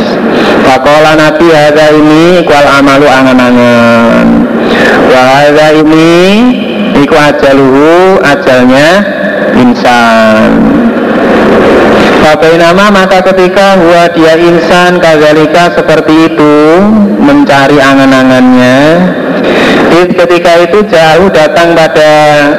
[0.67, 4.46] Fakola Nabi ada ini kual amalu angan-angan.
[5.11, 6.15] Wahada ini
[7.03, 8.89] iku ajaluhu ajalnya
[9.57, 10.51] insan.
[12.37, 16.55] Nama maka ketika huwa dia insan kazalika seperti itu
[17.23, 18.79] mencari angan-angannya.
[19.95, 22.13] Ketika itu jauh datang pada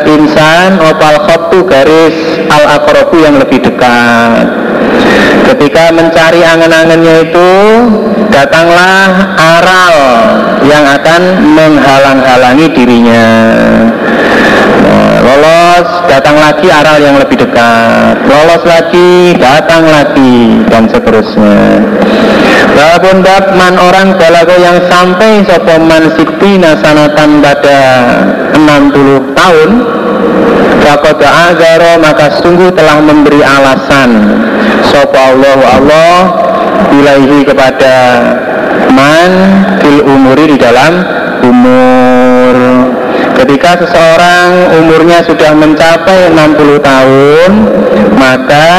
[0.07, 2.15] insan opal khotu garis
[2.47, 4.47] al akrobu yang lebih dekat.
[5.51, 7.51] Ketika mencari angan-angannya itu
[8.31, 9.95] datanglah aral
[10.67, 11.21] yang akan
[11.55, 13.25] menghalang-halangi dirinya.
[15.27, 18.15] Lolos datang lagi aral yang lebih dekat.
[18.27, 21.83] Lolos lagi datang lagi dan seterusnya.
[22.77, 23.25] Walaupun
[23.57, 27.79] man orang balago yang sampai sopoman sikti nasanatan pada
[28.53, 29.69] 60 tahun
[30.85, 34.39] Fakoda agaro maka sungguh telah memberi alasan
[34.93, 36.17] Sopo Allah Allah
[36.93, 37.95] Bilaihi kepada
[38.91, 39.31] man
[39.81, 40.93] fil umuri di dalam
[41.43, 42.55] umur
[43.37, 47.51] Ketika seseorang umurnya sudah mencapai 60 tahun,
[48.17, 48.69] maka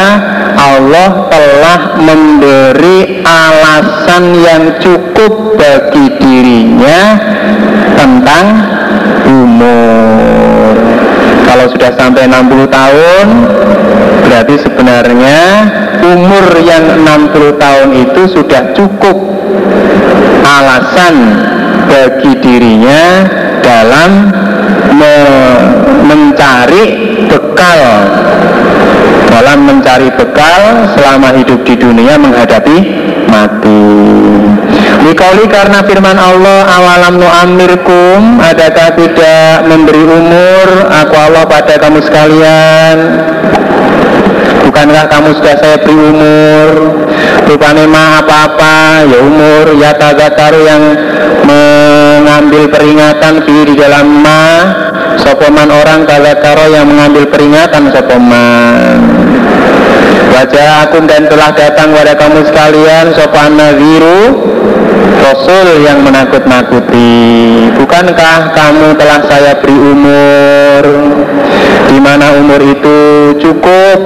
[0.59, 7.23] Allah telah memberi alasan yang cukup bagi dirinya
[7.95, 8.47] tentang
[9.31, 10.75] umur.
[11.47, 13.27] Kalau sudah sampai 60 tahun,
[14.27, 15.41] berarti sebenarnya
[16.03, 19.17] umur yang 60 tahun itu sudah cukup
[20.49, 21.17] alasan
[21.89, 23.05] bagi dirinya
[23.61, 24.33] dalam
[24.97, 25.17] me
[26.09, 26.85] mencari
[27.29, 27.81] bekal.
[29.29, 32.79] Dalam mencari bekal selama hidup di dunia menghadapi
[33.29, 33.85] mati.
[35.05, 38.41] Dikauli karena firman Allah awalam nu'amirkum?
[38.41, 40.91] Adakah tidak memberi umur?
[40.91, 42.97] Aku Allah pada kamu sekalian.
[44.69, 46.71] Bukankah kamu sudah saya beri umur
[47.49, 50.83] Rupanya mah apa-apa Ya umur Ya tagataru yang
[51.49, 54.45] mengambil peringatan di dalam ma
[55.17, 59.01] sopoman orang tagataru yang mengambil peringatan sopoman
[60.29, 64.21] Wajah akum dan telah datang kepada kamu sekalian sopan naziru
[65.17, 67.09] Rasul yang menakut-nakuti
[67.79, 70.85] Bukankah kamu telah saya beri umur?
[71.89, 72.99] Di mana umur itu
[73.41, 73.99] cukup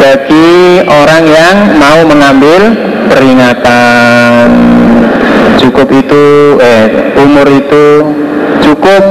[0.00, 2.72] bagi orang yang mau mengambil
[3.12, 4.48] peringatan.
[5.60, 7.86] Cukup itu eh umur itu
[8.64, 9.02] cukup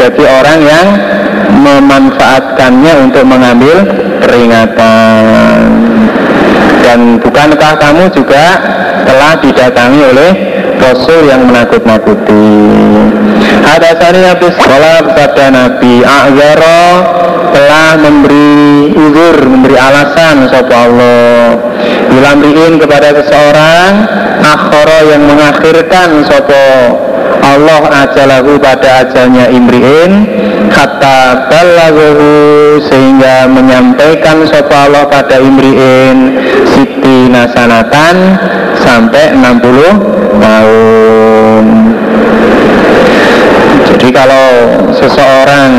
[0.00, 0.86] bagi orang yang
[1.60, 3.84] memanfaatkannya untuk mengambil
[4.24, 5.60] peringatan.
[6.82, 8.44] Dan bukankah kamu juga
[9.06, 10.30] telah didatangi oleh
[10.78, 12.50] Rasul yang menakut-nakuti.
[13.68, 16.84] Ada sani Nabi Sekolah sabda Nabi A'zara
[17.52, 21.58] telah memberi uzur, memberi alasan Sopo Allah.
[22.08, 23.90] Bilamriin kepada seseorang
[24.38, 26.68] Akhara yang mengakhirkan Sopo
[27.48, 30.12] Allah ajalahu pada ajalnya Imri'in
[30.68, 36.36] Kata balaguhu Sehingga menyampaikan Sopo Allah pada Imri'in
[36.76, 38.16] Siti nasanatan
[38.84, 41.64] Sampai 60 tahun.
[43.88, 44.48] Jadi kalau
[44.94, 45.70] seseorang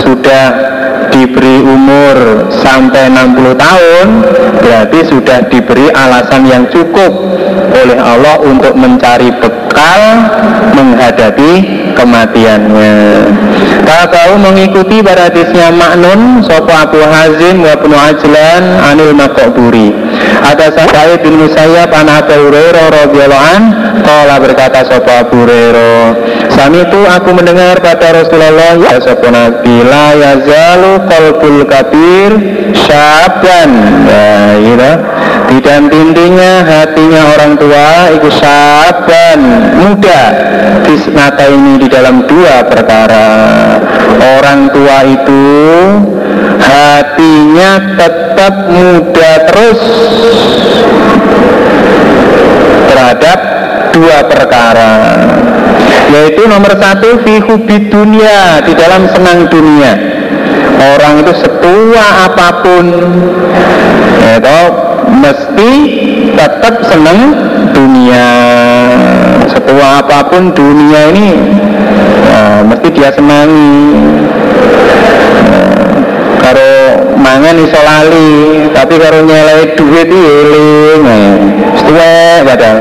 [0.00, 0.46] sudah
[1.10, 4.06] diberi umur sampai 60 tahun
[4.62, 7.10] berarti sudah diberi alasan yang cukup
[7.74, 10.02] oleh Allah untuk mencari bekal kekal
[10.74, 11.52] menghadapi
[11.94, 12.98] kematiannya.
[14.10, 19.90] Kalau mengikuti pada hadisnya Maknun Sopo Abu Hazim wa Ibnu Ajlan Anil Makoburi
[20.46, 23.62] Ada Sa'id bin Musayyab An Abu Hurairah radhiyallahu
[24.06, 26.06] Kala berkata Sopo Abu Hurairah
[26.54, 32.30] Sami itu aku mendengar kata Rasulullah Ya Sopo Nabi La yazalu kolbul kabir
[32.74, 33.70] Syaban
[34.06, 34.92] Ya gitu
[35.50, 39.40] tidak tindinya hatinya orang tua Iku syaban
[39.82, 40.22] muda.
[40.86, 43.28] Fisnata ini di dalam dua perkara.
[44.38, 45.46] Orang tua itu
[46.60, 49.80] Hatinya tetap muda terus.
[52.86, 53.38] Terhadap
[53.90, 54.94] dua perkara.
[56.10, 59.92] Yaitu nomor satu Fihubi dunia Di dalam senang dunia.
[60.94, 62.86] Orang itu setua apa pun.
[64.20, 65.70] Yaitu mesti
[66.38, 67.18] tetap senang
[67.74, 68.28] dunia.
[69.50, 71.34] Setua apa pun dunia ini
[72.30, 73.74] ya, mesti dia senangi.
[75.50, 75.62] Ya,
[76.38, 76.72] karo
[77.18, 81.22] mangan iso lali tapi karo nyelai duit itu eling ya,
[81.74, 82.14] setua
[82.46, 82.78] padahal.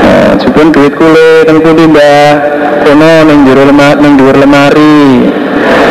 [0.00, 0.16] Ya,
[0.70, 2.60] duit kulit, tengku mbah?
[2.80, 4.08] Kono ning jero lemari
[4.40, 5.28] lemari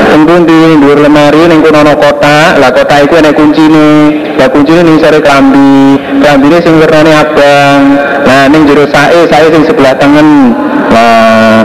[0.10, 3.90] tengku di dhuwur lemari ning kono ana kotak lah kotak iku ana kuncine.
[4.36, 6.02] Lah kuncine ning sare klambi.
[6.20, 7.82] Klambine sing wernane abang.
[8.26, 10.58] Nah ning jero sae sae sing sebelah tengen.
[10.90, 11.62] Lah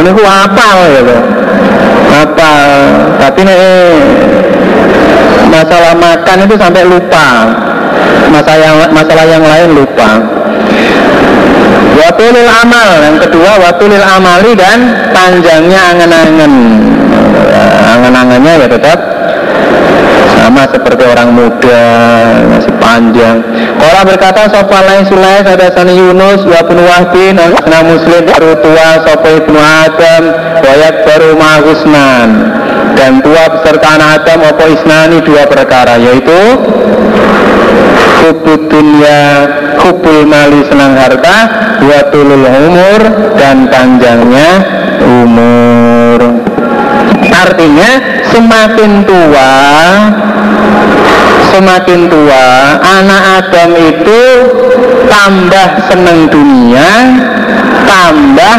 [0.00, 1.18] ini ku apa ya to
[2.14, 2.52] apa
[3.18, 3.58] tapi nek
[5.52, 7.28] masalah makan itu sampai lupa.
[8.32, 10.10] Masalah yang masalah yang lain lupa.
[11.94, 12.90] Watulil amal.
[13.06, 14.78] Yang kedua watulil amali dan
[15.14, 16.52] panjangnya angan-angan
[17.94, 18.98] Angan-angannya ya tetap
[20.44, 21.84] sama seperti orang muda
[22.52, 23.40] masih panjang.
[23.80, 25.08] Kalau berkata sopa lain
[25.48, 30.22] ada sani Yunus wa bin Wahbin na Muslim baru tua sopa ibnu Adam
[30.60, 32.28] wayak baru mahusnan
[32.92, 35.18] dan tua beserta anak Adam opo isnani?
[35.24, 36.40] Dua perkara yaitu
[38.24, 39.48] hubud dunia
[39.80, 41.36] hubul mali senang harta
[42.12, 43.00] tulul umur
[43.36, 44.50] dan panjangnya
[45.04, 45.53] umur
[47.34, 47.90] artinya
[48.30, 49.52] semakin tua
[51.50, 52.46] semakin tua
[52.82, 54.22] anak Adam itu
[55.10, 56.90] tambah seneng dunia
[57.86, 58.56] tambah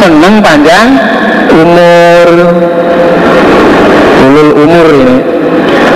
[0.00, 0.88] seneng panjang
[1.52, 2.28] umur.
[4.20, 5.16] Ulul umur ini.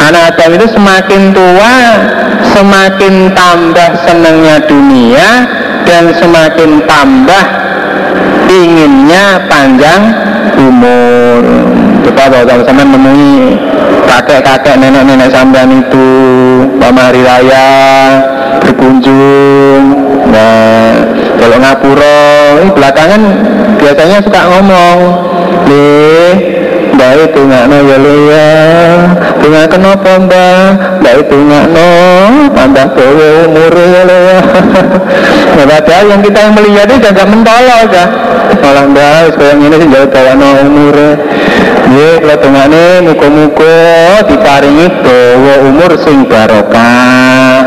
[0.04, 1.74] Anak Adam itu semakin tua
[2.52, 5.28] semakin tambah senangnya dunia
[5.88, 7.44] dan semakin tambah
[8.52, 10.02] inginnya panjang
[10.60, 11.42] umur
[12.04, 13.56] kita bawa sama menemui
[14.04, 16.08] kakek-kakek nenek-nenek sampean itu
[16.76, 17.66] pamari raya
[18.60, 19.84] berkunjung
[20.28, 22.20] nah kalau ngapura.
[22.64, 23.22] Ini belakangan
[23.76, 24.98] biasanya suka ngomong
[25.68, 26.32] nih
[26.96, 28.50] baik tungakno ya lo ya.
[29.44, 30.68] Tungak kenapa mbak?
[31.04, 31.88] Baik tungakno
[32.56, 34.38] tambah bawa umur ya lo ya.
[35.54, 38.06] Nah, padahal yang kita yang melihat itu agak mentolok ya
[38.60, 40.96] malah mbak sekarang ini sih jauh bawa no umur
[41.94, 43.76] ya kalau tungaknya muka-muka
[44.26, 47.62] diparingi bawa umur sing barokah.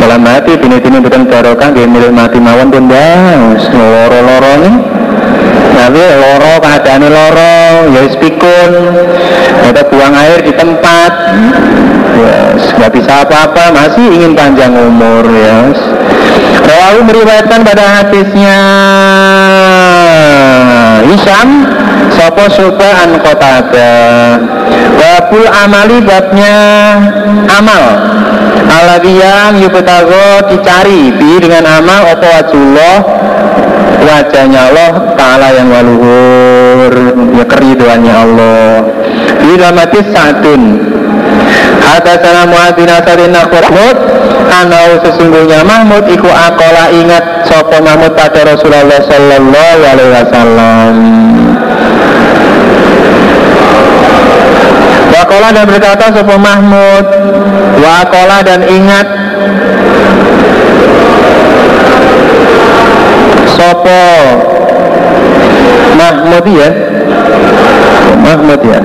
[0.00, 4.76] Dalam hati bini-bini bukan barokah dia milik mati mawon pun mbak loro-loro nih
[5.74, 7.56] tapi loro keadaan loro
[7.92, 8.70] ya pikun.
[9.64, 11.12] Ada buang air di tempat.
[12.14, 15.66] Ya nggak bisa apa-apa masih ingin panjang umur ya
[16.64, 18.60] Rawahu meriwayatkan pada hadisnya.
[21.04, 21.48] Isam
[22.14, 23.92] Sopo Soba an Kotada
[24.94, 26.56] Babul amali babnya
[27.50, 27.84] amal.
[28.64, 31.12] Aladhi yang yubetago dicari.
[31.14, 32.96] Bi dengan amal Opo wajullah.
[34.04, 36.92] Wajahnya Allah Ta'ala yang waluhur.
[37.36, 38.70] Ya keriduannya Allah.
[39.44, 40.62] Bila mati satun
[41.84, 43.96] Hadasana Mu'adzin Asarin Mahmud.
[44.44, 51.43] Anau sesungguhnya Mahmud Iku akola ingat Sopo Mahmud pada Rasulullah Sallallahu Alaihi Wasallam
[55.34, 57.06] Wakola dan berkata Sopo Mahmud.
[57.82, 59.02] Wakola dan ingat
[63.50, 64.06] Sopo
[65.98, 66.70] Mahmud ya?
[68.22, 68.80] Mahmud ya.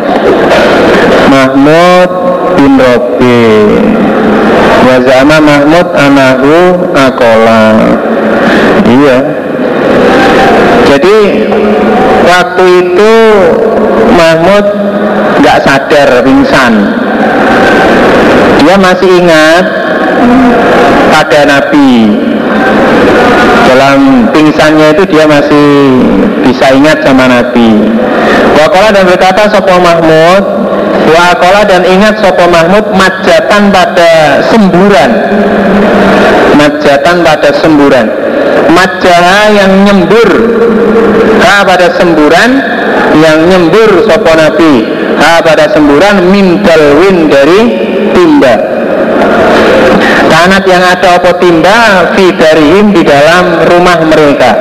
[1.30, 2.10] Mahmud
[2.58, 3.46] bin Robi.
[4.90, 6.58] Wazama Mahmud anahu
[6.98, 7.78] akola.
[8.90, 9.18] Iya.
[10.90, 11.18] Jadi
[12.30, 13.14] Waktu itu
[14.14, 14.66] Mahmud
[15.50, 16.74] nggak sadar pingsan.
[18.62, 19.66] Dia masih ingat
[21.10, 22.22] pada Nabi.
[23.66, 25.66] Dalam pingsannya itu dia masih
[26.46, 27.82] bisa ingat sama Nabi.
[28.62, 30.44] Wakola dan berkata Sopo Mahmud
[31.10, 35.12] Wakola dan ingat Sopo Mahmud Majatan pada semburan.
[36.62, 38.06] Majatan pada semburan.
[38.70, 40.30] Majaha yang nyembur.
[41.42, 42.69] Ha pada semburan
[43.20, 44.74] Yang nyembur Sopo Nabi?
[45.20, 47.62] Ha pada semburan Mindalwin dari
[48.16, 48.56] timba.
[50.30, 52.12] Tanat yang ada opo timba?
[52.16, 54.52] Fidarihim di dalam rumah mereka.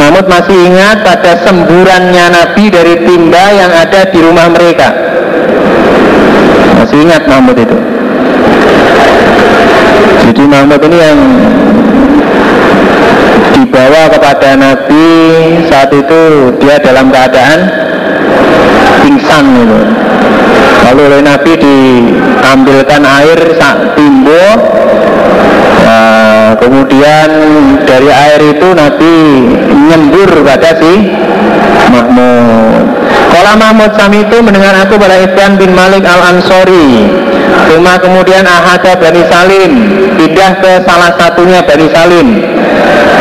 [0.00, 4.88] Mahmud masih ingat pada semburannya Nabi dari timba yang ada di rumah mereka.
[6.80, 7.76] Masih ingat Mahmud itu.
[10.24, 11.18] Jadi Mahmud ini yang
[13.60, 15.08] dibawa kepada Nabi
[15.68, 16.20] saat itu
[16.56, 17.60] dia dalam keadaan
[19.04, 19.80] pingsan gitu.
[20.80, 24.44] Lalu oleh Nabi diambilkan air sak timbo
[26.60, 27.28] Kemudian
[27.88, 29.16] dari air itu Nabi
[29.88, 30.92] nyembur pada si
[31.88, 32.84] Mahmud.
[33.32, 37.08] Kala Mahmud Sami itu mendengar aku pada Ibn bin Malik Al-Ansori.
[37.72, 39.72] Cuma kemudian Ahada Bani Salim.
[40.20, 42.28] Pindah ke salah satunya Bani Salim.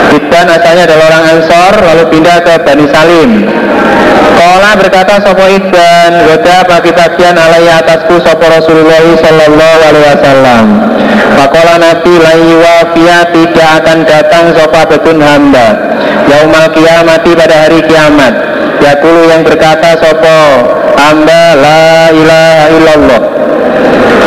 [0.09, 3.29] Ibn asalnya adalah orang Ansor Lalu pindah ke Bani Salim
[4.39, 10.65] Kola berkata Sopo Ibn Goda pagi-pagian alaihi atasku Sopo Rasulullah Sallallahu Alaihi Wasallam.
[11.35, 12.15] Pakola Nabi
[12.55, 15.75] wafia tidak akan datang Sopo betun hamba
[16.31, 18.31] Yaumal kiamati pada hari kiamat.
[18.79, 20.39] Yakulu yang berkata Sopo
[20.95, 23.21] hamba la ilaha illallah.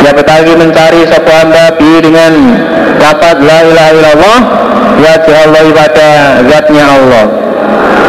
[0.05, 2.53] Ya betagi mencari Sopo hamba bi dengan
[3.01, 4.39] dapat la ilaha illallah?
[4.93, 6.17] Wajah Allah ibadah
[6.53, 7.25] zatnya Allah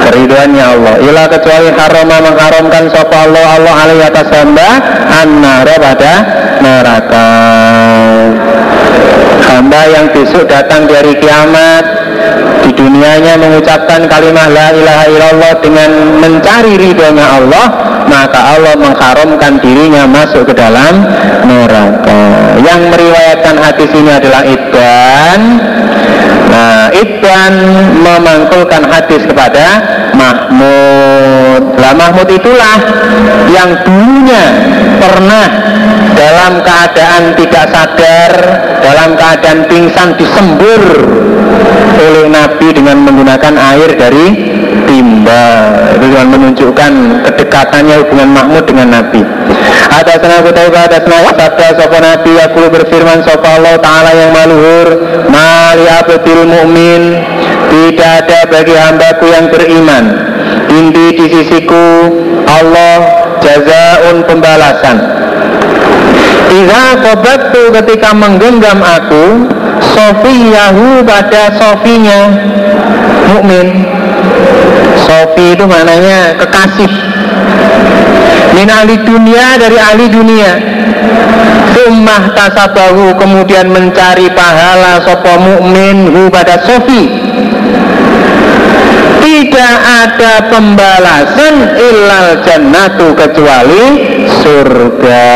[0.04, 0.94] keriduannya Allah.
[1.00, 4.68] Ila kecuali harama mengharamkan sopa Allah Allah alaihi atas hamba
[5.24, 6.12] An-nara pada
[6.60, 7.30] neraka.
[9.44, 11.84] Hamba yang besok datang dari kiamat
[12.64, 17.66] di dunianya mengucapkan kalimat la ilaha illallah dengan mencari ridhonya Allah
[18.08, 21.04] maka Allah mengharamkan dirinya masuk ke dalam
[21.44, 22.20] neraka.
[22.64, 25.40] Yang meriwayatkan hadis ini adalah Ibn
[26.54, 27.54] Nah, Ibn
[27.98, 29.66] memangkulkan hadis kepada
[30.14, 31.74] Mahmud.
[31.82, 32.78] Lah Mahmud itulah
[33.50, 34.44] yang dulunya
[35.02, 35.50] pernah
[36.14, 38.32] dalam keadaan tidak sadar,
[38.86, 40.82] dalam keadaan pingsan disembur
[41.98, 44.26] oleh Nabi dengan menggunakan air dari
[44.86, 45.46] timba
[45.98, 46.92] itu menunjukkan
[47.26, 49.22] kedekatannya hubungan Mahmud dengan Nabi
[49.94, 54.88] atas nama Kutaibah atas nama sabda sopa Nabi aku berfirman sopa Allah Ta'ala yang maluhur
[55.30, 57.02] mali abdil mu'min
[57.74, 60.04] tidak ada bagi hambaku yang beriman.
[60.70, 62.10] Indi di sisiku
[62.46, 62.98] Allah
[63.42, 64.96] jazaun pembalasan.
[66.54, 69.50] Iza kobatku ketika menggenggam aku
[69.94, 72.30] Sofiyahu pada sofinya.
[73.34, 73.84] Mukmin
[75.02, 76.92] Sofi itu maknanya kekasih
[78.54, 80.52] Min ahli dunia dari ahli dunia.
[81.90, 87.10] Ummah tasabahu kemudian mencari pahala sopo mukmin hu pada Sofi.
[89.24, 89.76] Tidak
[90.06, 93.84] ada pembalasan ilal jannatu kecuali
[94.44, 95.26] surga.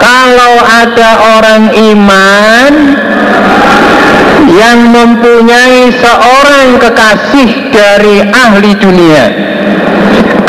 [0.00, 2.72] Kalau ada orang iman
[4.48, 9.24] yang mempunyai seorang kekasih dari ahli dunia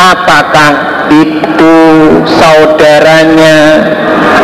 [0.02, 0.91] apakah
[1.22, 1.76] itu
[2.26, 3.60] saudaranya.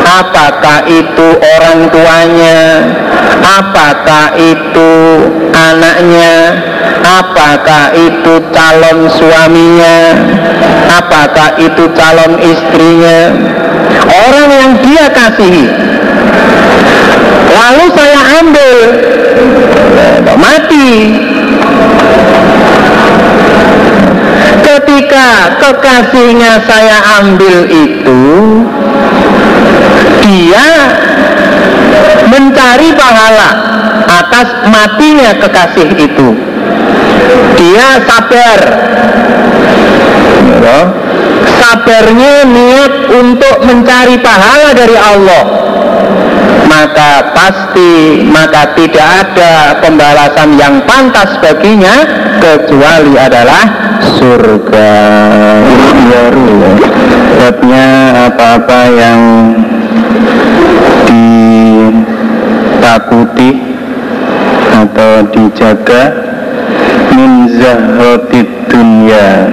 [0.08, 2.62] Apakah itu orang tuanya?
[3.44, 4.92] Apakah itu
[5.54, 6.36] anaknya?
[7.04, 9.98] Apakah itu calon suaminya?
[10.88, 13.20] Apakah itu calon istrinya?
[14.08, 15.68] Orang yang dia kasihi.
[17.52, 18.78] Lalu saya ambil.
[20.38, 20.90] Mati
[24.68, 28.24] ketika kekasihnya saya ambil itu
[30.20, 30.68] dia
[32.28, 33.50] mencari pahala
[34.08, 36.28] atas matinya kekasih itu.
[37.56, 38.60] Dia sabar.
[41.58, 45.44] Sabarnya niat untuk mencari pahala dari Allah
[46.78, 52.06] maka pasti maka tidak ada pembalasan yang pantas baginya
[52.38, 53.66] kecuali adalah
[54.22, 54.94] surga.
[56.08, 56.54] Baru
[57.34, 57.86] sebabnya
[58.30, 59.22] apa-apa yang
[62.78, 63.58] ditakuti
[64.78, 66.14] atau dijaga
[67.18, 69.50] min zahrotid dunia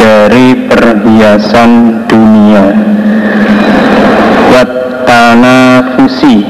[0.00, 2.72] dari perhiasan dunia
[4.56, 6.42] wat tanafusi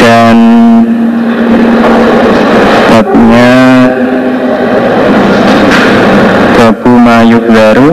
[0.00, 0.36] dan
[2.88, 3.52] babnya
[6.56, 7.90] babu mayuk baru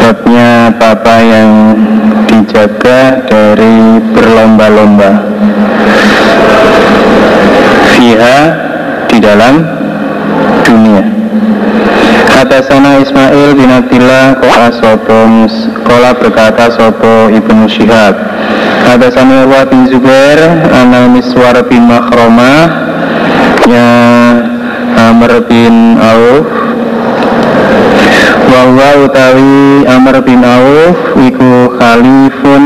[0.00, 1.50] babnya papa yang
[2.24, 5.28] dijaga dari berlomba-lomba
[7.92, 8.38] fiha
[9.12, 9.60] di dalam
[10.64, 11.14] dunia
[12.64, 15.26] sana Ismail bin Abdillah Kola sopo
[15.82, 18.14] Kola berkata sopo Ibnu Syihab.
[19.10, 20.38] Sana Urwa bin Zubair
[20.70, 22.62] Ana Miswar bin Makhromah
[23.66, 23.90] Ya
[25.10, 26.46] Amr bin Auf.
[28.54, 32.64] Wawa utawi Amr bin Auf Iku Khalifun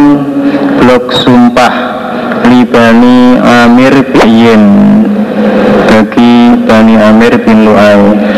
[0.85, 1.73] Blok Sumpah
[2.45, 4.63] Libani Amir bin
[5.89, 8.38] Bagi Bani Amir bin Lu'ay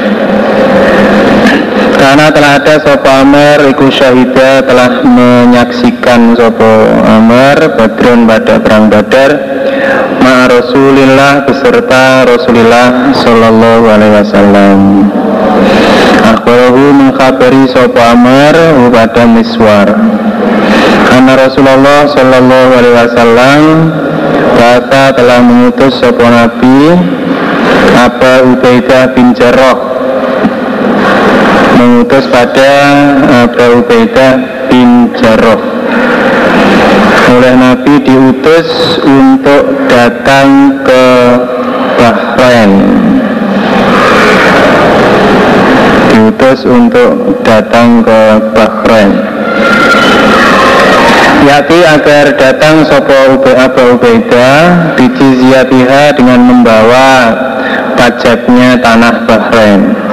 [2.01, 9.31] karena telah ada sopo Amr iku syahida telah menyaksikan sopo Amr Badrun pada perang Badar.
[10.25, 14.79] Ma Rasulillah beserta Rasulullah Sallallahu Alaihi Wasallam.
[16.25, 18.57] Akhbarahu mengkhabari sopo Amr
[18.89, 19.93] pada miswar.
[21.05, 23.61] Karena Rasulullah Sallallahu Alaihi Wasallam
[24.55, 26.95] Bahasa telah mengutus sopo Nabi
[27.99, 29.90] Apa Ubaidah bin Jarrah
[31.81, 32.73] mengutus pada
[33.49, 35.61] Abu Ubaidah bin Jarrah.
[37.33, 41.05] Oleh Nabi diutus untuk datang ke
[41.97, 42.73] Bahrain.
[46.13, 48.21] Diutus untuk datang ke
[48.53, 49.11] Bahrain.
[51.41, 57.33] Yati agar datang Sopo Abu Ubaidah Bijizyatiha dengan membawa
[57.97, 60.11] pajaknya tanah Bahrain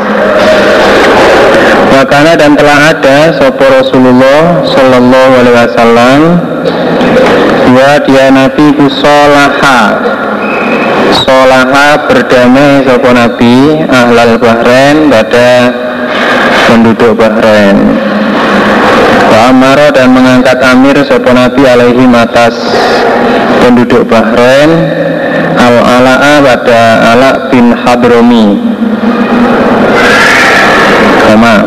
[1.97, 6.19] Wakana dan telah ada sopo Rasulullah Sallallahu Alaihi Wasallam.
[7.65, 10.05] Dua dia Nabi ku solaha
[12.05, 15.73] berdamai sopo Nabi Ahlal Bahrain pada
[16.69, 17.77] penduduk Bahrain.
[19.27, 22.55] Wa amara dan mengangkat amir sopo Nabi alaihi atas
[23.65, 24.69] penduduk Bahrain.
[25.57, 26.81] Al-Ala'a pada
[27.11, 28.61] Ala bin Hadromi.
[31.27, 31.66] Sama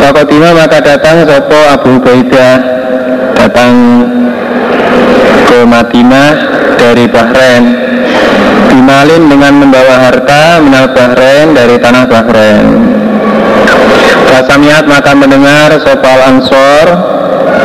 [0.00, 2.56] Wakotima maka datang Sopo Abu Ubaidah.
[3.36, 3.72] Datang
[5.44, 6.30] ke Madinah
[6.80, 7.64] dari Bahrain.
[8.72, 12.66] Bimalin dengan membawa harta minal Bahrain dari tanah Bahrain.
[14.32, 16.86] Rasamiat maka mendengar Sopo Al-Ansor.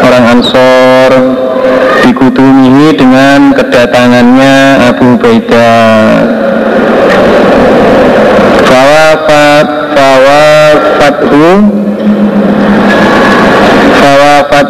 [0.06, 1.12] Orang Ansor
[2.04, 4.56] dikutumihi dengan kedatangannya
[4.92, 6.20] Abu Ubaidah.
[8.68, 11.85] Fawafat Fawafathu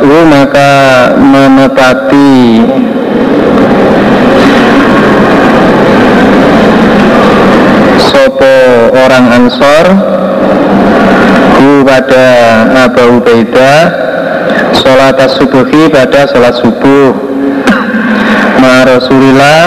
[0.05, 0.71] Fawafatu maka
[1.17, 2.61] menepati.
[7.97, 8.55] Sopo
[8.93, 9.85] orang Ansor?
[11.85, 12.27] Pada
[12.89, 13.81] Abu Ubaidah.
[14.77, 17.13] Sholat subuhi pada sholat subuh.
[18.61, 19.61] Ma Rasulillah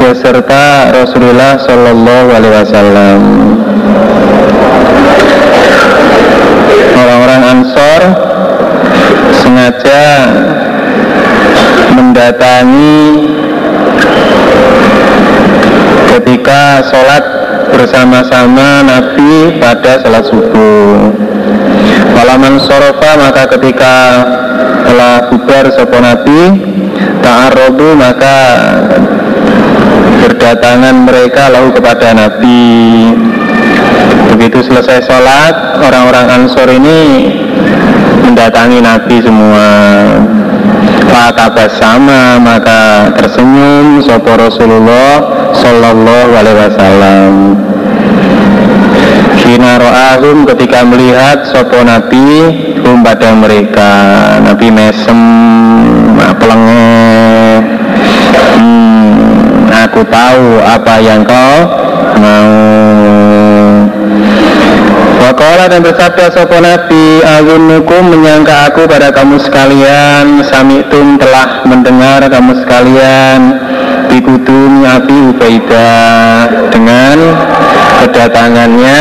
[0.00, 3.20] beserta Rasulullah Shallallahu Alaihi Wasallam.
[6.96, 8.25] Orang-orang Ansor
[9.66, 10.06] sengaja
[11.98, 13.02] mendatangi
[16.14, 17.24] ketika sholat
[17.74, 21.10] bersama-sama Nabi pada sholat subuh.
[22.14, 23.94] Walaman sorofa maka ketika
[24.86, 26.40] telah bubar sopo Nabi
[27.20, 28.38] ta'arodu maka
[30.22, 32.62] berdatangan mereka lalu kepada Nabi
[34.36, 37.32] begitu selesai sholat orang-orang Ansor ini
[38.26, 39.68] mendatangi Nabi semua.
[41.06, 45.12] Fatabas sama maka tersenyum Sopo Rasulullah
[45.56, 47.32] Sallallahu Alaihi Wasallam.
[49.40, 52.26] Kina ro'ahum ketika melihat Sopo Nabi
[52.84, 53.92] Hum pada mereka.
[54.42, 55.18] Nabi mesem
[56.36, 57.58] pelengeh
[58.58, 61.54] hmm, Aku tahu apa yang kau
[62.20, 62.75] mau
[65.46, 70.42] Wakola dan bersabda sopo Nabi Azunukum menyangka aku pada kamu sekalian.
[70.42, 73.54] Samitum telah mendengar kamu sekalian.
[74.10, 76.50] Bikudum Nabi Ubaidah.
[76.74, 77.38] Dengan
[78.02, 79.00] kedatangannya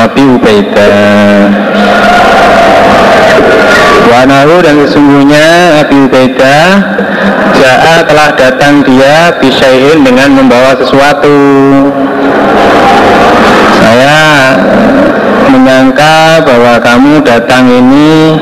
[0.00, 1.36] Nabi Ubaidah.
[4.16, 6.68] Wanahu dan sesungguhnya Nabi Ubaidah
[7.52, 11.36] Ja'a telah datang dia Bisayin dengan membawa sesuatu.
[13.84, 14.16] Saya
[15.54, 18.34] menyangka bahwa kamu datang ini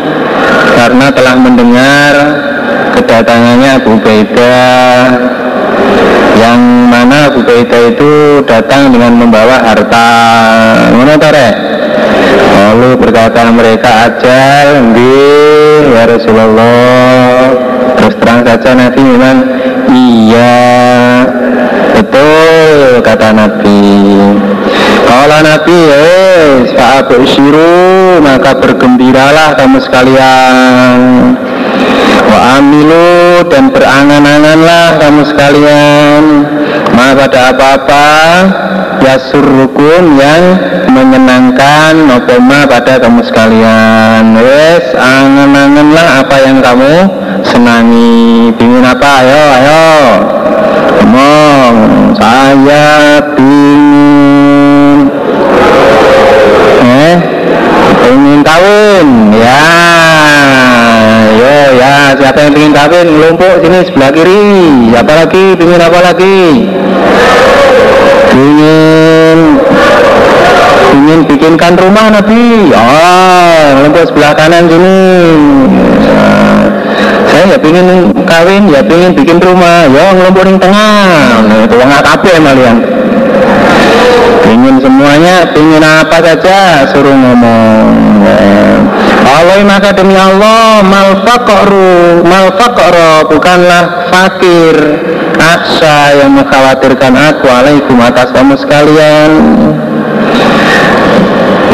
[0.73, 2.13] karena telah mendengar
[2.97, 4.97] kedatangannya Abu Baidah
[6.41, 10.09] yang mana Abu Baidah itu datang dengan membawa harta.
[10.97, 11.49] Mana tare
[12.53, 17.45] lalu berkata mereka ajal nggih ya Rasulullah.
[18.01, 19.37] Terus terang saja Nabi memang
[19.93, 20.57] iya
[22.03, 23.79] betul kata Nabi.
[25.07, 30.99] Kalau Nabi eh saat bersiru maka bergembiralah kamu sekalian.
[32.27, 36.23] Wa amilu dan berangan-anganlah kamu sekalian.
[36.93, 38.09] Maka pada apa-apa
[39.01, 40.43] ya surukun yang
[40.91, 44.37] menyenangkan nopema pada kamu sekalian.
[44.43, 46.95] Wes angan-anganlah apa yang kamu
[47.47, 48.51] senangi.
[48.59, 49.09] Pingin apa?
[49.23, 49.85] Ayo ayo
[51.03, 55.11] ngomong saya pingin
[56.83, 57.17] eh
[58.13, 59.65] ingin kawin ya.
[61.33, 63.07] Yo ya siapa yang ingin kawin?
[63.09, 64.45] Ngelumpuk sini sebelah kiri.
[64.93, 65.45] Siapa lagi?
[65.57, 66.41] Ingin apa lagi?
[68.33, 69.39] Ingin
[70.93, 72.73] ingin bikinkan rumah nabi.
[72.75, 75.01] Oh ngelumpuk sebelah kanan sini.
[76.05, 76.72] Ya.
[77.47, 79.89] Ya ingin kawin ya ingin bikin rumah.
[79.89, 81.43] Yo ngelumpuk di tengah.
[81.47, 82.77] Nah, itu nggak kabeh malian.
[84.53, 88.23] Ingin semuanya ingin apa saja suruh ngomong.
[89.23, 92.23] Allah maka demi Allah mal faqru
[93.33, 94.77] bukanlah fakir.
[95.43, 99.31] Aksa yang mengkhawatirkan aku alaikum atas kamu sekalian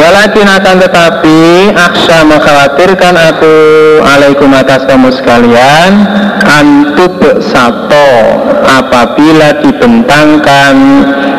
[0.09, 3.57] Walakin akan tetapi aksa mengkhawatirkan aku.
[4.01, 6.01] Alaikum atas kamu sekalian.
[6.49, 10.77] Antub sato apabila dibentangkan.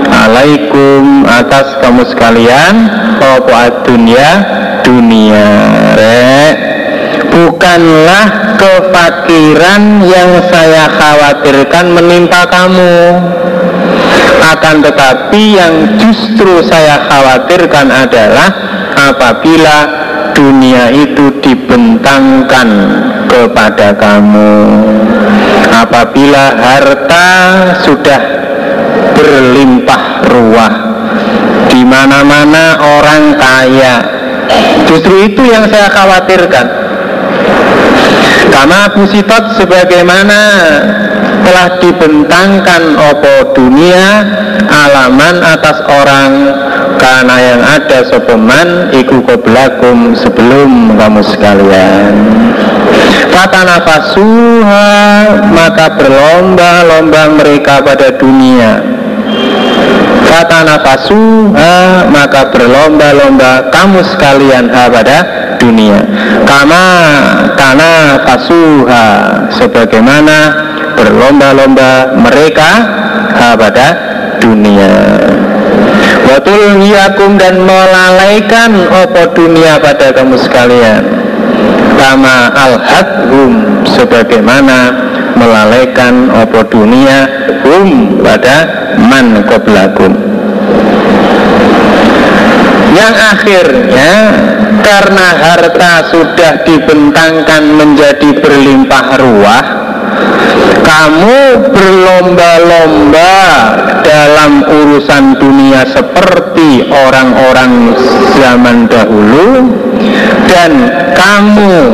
[0.06, 2.94] Alaikum atas kamu sekalian.
[3.18, 4.30] Apa dunia?
[4.86, 5.50] Dunia
[5.98, 6.56] rek.
[7.26, 13.18] Bukanlah kefakiran yang saya khawatirkan menimpa kamu
[14.56, 18.50] akan tetapi yang justru saya khawatirkan adalah
[18.96, 19.78] apabila
[20.34, 22.70] dunia itu dibentangkan
[23.28, 24.54] kepada kamu.
[25.70, 27.28] Apabila harta
[27.86, 28.22] sudah
[29.16, 30.74] berlimpah ruah
[31.70, 33.96] di mana-mana orang kaya.
[34.90, 36.79] Justru itu yang saya khawatirkan
[38.60, 40.40] karena Abu Sitot sebagaimana
[41.48, 44.28] telah dibentangkan opo dunia
[44.68, 46.32] alaman atas orang
[47.00, 52.14] karena yang ada sopeman iku koblakum sebelum kamu sekalian.
[53.32, 54.92] Kata nafasuha
[55.56, 58.84] maka berlomba-lomba mereka pada dunia.
[60.28, 65.18] Kata nafasuha maka berlomba-lomba kamu sekalian ha pada
[65.64, 66.04] dunia.
[66.44, 66.84] Kama
[67.60, 69.08] karena fasuha
[69.52, 70.38] sebagaimana
[70.96, 72.72] berlomba-lomba mereka
[73.36, 73.88] ha pada
[74.40, 74.96] dunia.
[76.32, 78.72] Watul yakum dan melalaikan
[79.04, 81.04] opo dunia pada kamu sekalian.
[82.00, 82.80] Kama al
[83.28, 84.96] hum sebagaimana
[85.36, 87.28] melalaikan opo dunia
[87.68, 90.16] hum pada man koblakum
[93.00, 94.12] yang akhirnya
[94.82, 99.66] karena harta sudah dibentangkan menjadi berlimpah ruah
[100.84, 103.36] kamu berlomba-lomba
[104.02, 107.94] dalam urusan dunia seperti orang-orang
[108.42, 109.70] zaman dahulu
[110.50, 110.72] dan
[111.14, 111.94] kamu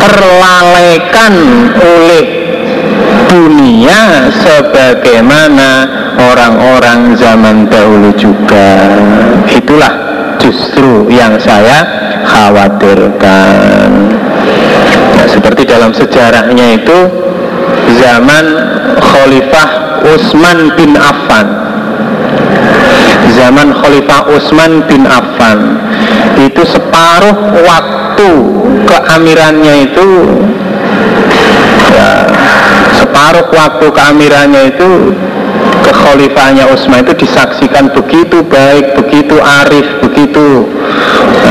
[0.00, 1.34] terlalaikan
[1.78, 2.24] oleh
[3.28, 5.70] dunia sebagaimana
[6.16, 8.88] orang-orang zaman dahulu juga.
[9.50, 9.92] Itulah
[10.38, 13.90] justru yang saya khawatirkan.
[15.14, 16.98] Nah, seperti dalam sejarahnya itu
[18.00, 18.44] zaman
[19.00, 19.70] Khalifah
[20.04, 21.48] Utsman bin Affan.
[23.34, 25.80] Zaman Khalifah Utsman bin Affan
[26.38, 28.30] itu separuh waktu
[28.86, 30.06] keamirannya itu
[31.94, 32.28] ya,
[32.98, 35.14] separuh waktu keamirannya itu
[35.84, 40.68] kekhalifahnya Utsman itu disaksikan begitu baik, begitu arif, begitu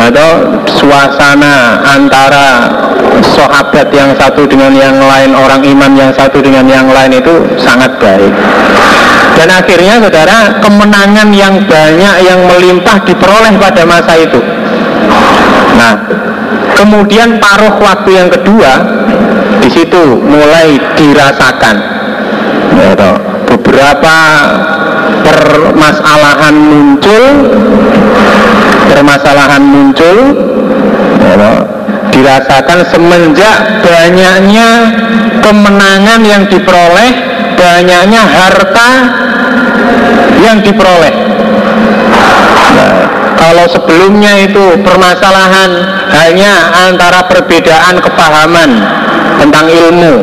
[0.04, 0.30] atau
[0.68, 2.48] suasana antara
[3.24, 7.96] sahabat yang satu dengan yang lain, orang iman yang satu dengan yang lain itu sangat
[8.02, 8.34] baik.
[9.34, 14.40] Dan akhirnya saudara, kemenangan yang banyak yang melimpah diperoleh pada masa itu.
[15.74, 15.94] Nah,
[16.78, 18.72] kemudian paruh waktu yang kedua
[19.64, 21.76] di situ mulai dirasakan.
[22.74, 22.94] Ya,
[23.48, 24.16] beberapa
[25.24, 27.24] permasalahan muncul
[28.94, 30.18] permasalahan muncul
[31.18, 31.66] ya,
[32.14, 34.70] dirasakan semenjak banyaknya
[35.42, 37.12] kemenangan yang diperoleh
[37.58, 38.90] banyaknya harta
[40.46, 41.14] yang diperoleh.
[42.74, 42.94] Nah,
[43.34, 45.72] kalau sebelumnya itu permasalahan
[46.14, 46.54] hanya
[46.86, 48.70] antara perbedaan kepahaman
[49.42, 50.14] tentang ilmu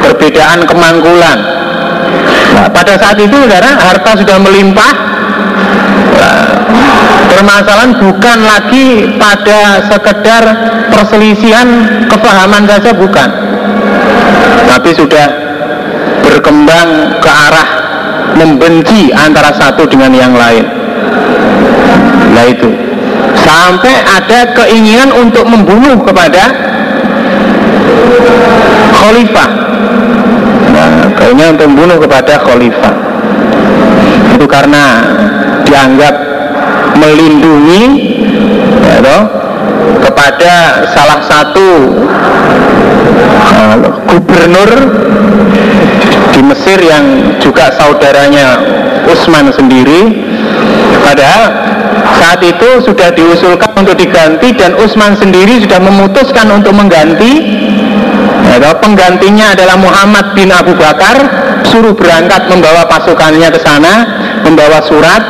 [0.00, 1.38] perbedaan kemangkulan.
[2.56, 5.09] Nah, pada saat itu saudara harta sudah melimpah
[7.30, 10.44] permasalahan bukan lagi pada sekedar
[10.90, 11.68] perselisihan
[12.10, 13.28] kepahaman saja bukan.
[14.66, 15.26] Tapi sudah
[16.26, 17.68] berkembang ke arah
[18.34, 20.64] membenci antara satu dengan yang lain.
[22.34, 22.70] Nah itu.
[23.40, 26.52] Sampai ada keinginan untuk membunuh kepada
[29.00, 29.50] khalifah.
[30.70, 32.94] Nah, keinginan untuk membunuh kepada khalifah.
[34.36, 34.84] Itu karena
[35.64, 36.29] dianggap
[37.00, 37.84] melindungi
[39.00, 39.18] ya,
[40.04, 41.68] kepada salah satu
[43.40, 43.76] uh,
[44.12, 44.70] gubernur
[46.30, 48.60] di Mesir yang juga saudaranya
[49.08, 50.28] Utsman sendiri.
[51.00, 51.42] Padahal
[52.20, 57.60] saat itu sudah diusulkan untuk diganti dan Utsman sendiri sudah memutuskan untuk mengganti
[58.46, 61.16] ya, penggantinya adalah Muhammad bin Abu Bakar
[61.66, 63.92] suruh berangkat membawa pasukannya ke sana
[64.42, 65.22] membawa surat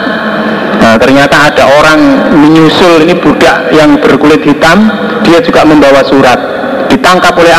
[0.91, 4.91] Nah, ternyata ada orang menyusul ini budak yang berkulit hitam,
[5.23, 6.35] dia juga membawa surat.
[6.91, 7.55] Ditangkap oleh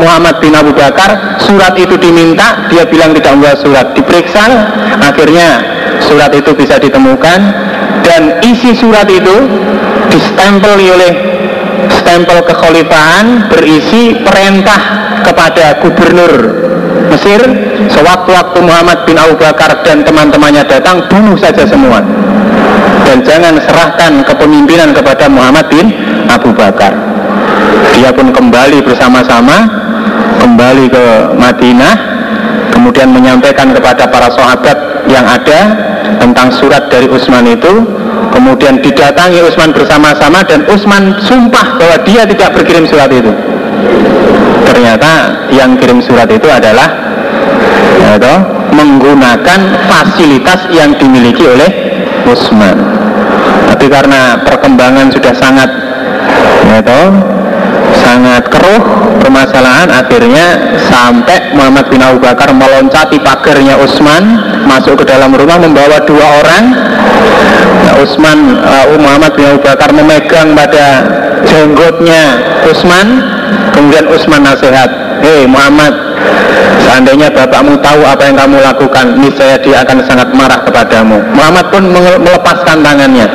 [0.00, 3.92] Muhammad bin Abu Bakar, surat itu diminta, dia bilang tidak membawa surat.
[3.92, 4.48] Diperiksa,
[4.96, 5.60] akhirnya
[6.08, 7.40] surat itu bisa ditemukan
[8.00, 9.36] dan isi surat itu
[10.08, 11.12] distempel oleh
[12.00, 14.80] stempel kekhalifahan berisi perintah
[15.20, 16.59] kepada gubernur
[17.10, 17.40] Mesir
[17.90, 21.98] sewaktu-waktu Muhammad bin Abu Bakar dan teman-temannya datang bunuh saja semua.
[23.04, 25.90] Dan jangan serahkan kepemimpinan kepada Muhammad bin
[26.30, 26.94] Abu Bakar.
[27.98, 29.66] Dia pun kembali bersama-sama
[30.38, 31.04] kembali ke
[31.36, 31.94] Madinah
[32.70, 35.60] kemudian menyampaikan kepada para sahabat yang ada
[36.22, 37.98] tentang surat dari Utsman itu.
[38.30, 43.49] Kemudian didatangi Utsman bersama-sama dan Utsman sumpah bahwa dia tidak berkirim surat itu
[44.66, 45.10] ternyata
[45.50, 46.88] yang kirim surat itu adalah
[48.00, 48.36] ya,
[48.70, 49.60] menggunakan
[49.90, 51.70] fasilitas yang dimiliki oleh
[52.26, 53.00] Utsman
[53.70, 55.70] tapi karena perkembangan sudah sangat
[56.68, 57.08] ya toh,
[58.02, 58.82] sangat keruh
[59.24, 64.36] permasalahan akhirnya sampai Muhammad bin Abu Bakar meloncati pagarnya Utsman
[64.68, 66.64] masuk ke dalam rumah membawa dua orang.
[67.88, 70.86] Nah, Utsman uh, Muhammad bin Abu Bakar memegang pada
[71.50, 72.22] jenggotnya
[72.70, 73.08] Utsman
[73.74, 74.90] kemudian Utsman nasihat
[75.20, 76.10] hei Muhammad
[76.86, 81.22] seandainya bapakmu tahu apa yang kamu lakukan niscaya dia akan sangat marah kepadamu.
[81.32, 83.26] Muhammad pun melepaskan tangannya.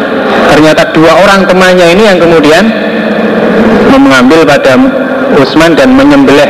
[0.51, 2.63] Ternyata dua orang temannya ini yang kemudian
[3.95, 4.75] mengambil pada
[5.39, 6.49] Utsman dan menyembelih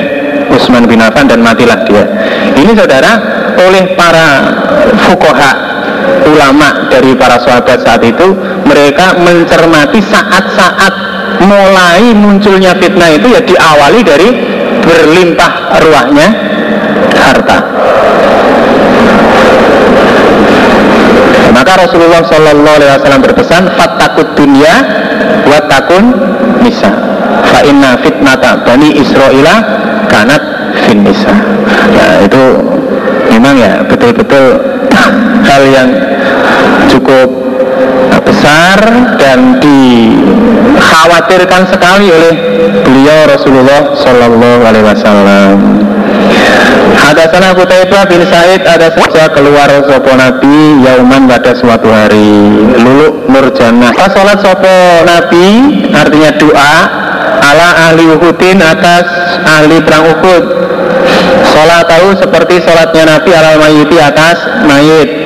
[0.51, 2.03] Utsman bin Affan dan matilah dia.
[2.57, 3.11] Ini saudara
[3.55, 4.27] oleh para
[5.07, 5.51] fukoha
[6.25, 8.33] ulama dari para sahabat saat itu
[8.65, 10.93] mereka mencermati saat-saat
[11.43, 14.29] mulai munculnya fitnah itu ya diawali dari
[14.85, 16.27] berlimpah ruahnya
[17.15, 17.57] harta.
[21.55, 24.75] Maka Rasulullah Shallallahu Alaihi Wasallam berpesan fatakut dunia
[25.47, 26.11] wa takun
[26.59, 26.91] nisa.
[27.47, 29.55] Fa inna fitnata bani Israila
[30.11, 30.43] kanat
[30.83, 31.31] fin nisa.
[31.95, 32.59] Ya itu
[33.31, 34.59] memang ya betul-betul
[35.47, 35.89] hal yang
[36.91, 37.44] cukup
[38.25, 38.79] besar
[39.17, 42.33] dan dikhawatirkan sekali oleh
[42.85, 45.85] beliau Rasulullah Shallallahu Alaihi Wasallam.
[46.95, 52.49] Hadasana Qutaibah bin Said ada saja keluar sopo Nabi yauman pada suatu hari.
[52.81, 55.45] Lulu nurjana pas sholat sopo Nabi
[55.93, 56.75] artinya doa
[57.45, 59.05] ala ahli Uhudin atas
[59.45, 60.43] ahli perang Uhud.
[61.53, 65.24] Sholat tahu seperti sholatnya Nabi ala mayiti atas mayit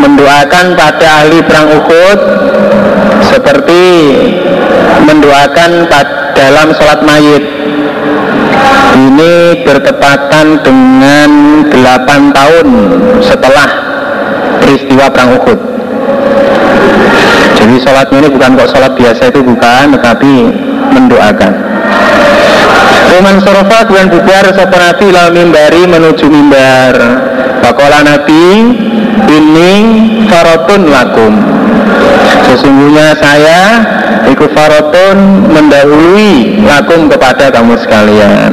[0.00, 2.20] mendoakan pada ahli perang Uhud
[3.28, 3.84] seperti
[5.04, 5.88] mendoakan
[6.36, 7.44] dalam sholat mayit.
[8.94, 11.30] Ini bertepatan dengan
[11.66, 12.66] 8 tahun
[13.18, 13.68] setelah
[14.62, 15.58] peristiwa perang Uhud.
[17.58, 20.34] Jadi sholatnya ini bukan kok sholat biasa itu bukan tetapi
[20.94, 21.73] mendoakan
[23.14, 26.94] Uman sorofa kemudian bubar sopan Nabi lalu mimbari menuju mimbar.
[27.62, 28.44] Bakola Nabi
[29.30, 29.72] ini
[30.26, 31.32] farotun lakum.
[32.50, 33.60] Sesungguhnya saya
[34.24, 38.50] Iku farotun mendahului lakum kepada kamu sekalian.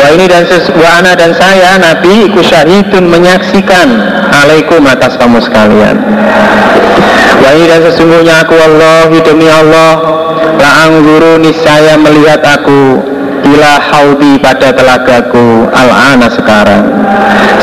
[0.00, 3.88] Wa ini dan wa ana dan saya Nabi ikut syahidun menyaksikan
[4.32, 6.00] alaikum atas kamu sekalian.
[7.44, 10.18] Wa dan sesungguhnya aku Allah demi Allah
[10.58, 12.98] La angguru niscaya melihat aku
[13.44, 16.84] Ila haudi pada telagaku Al-ana sekarang.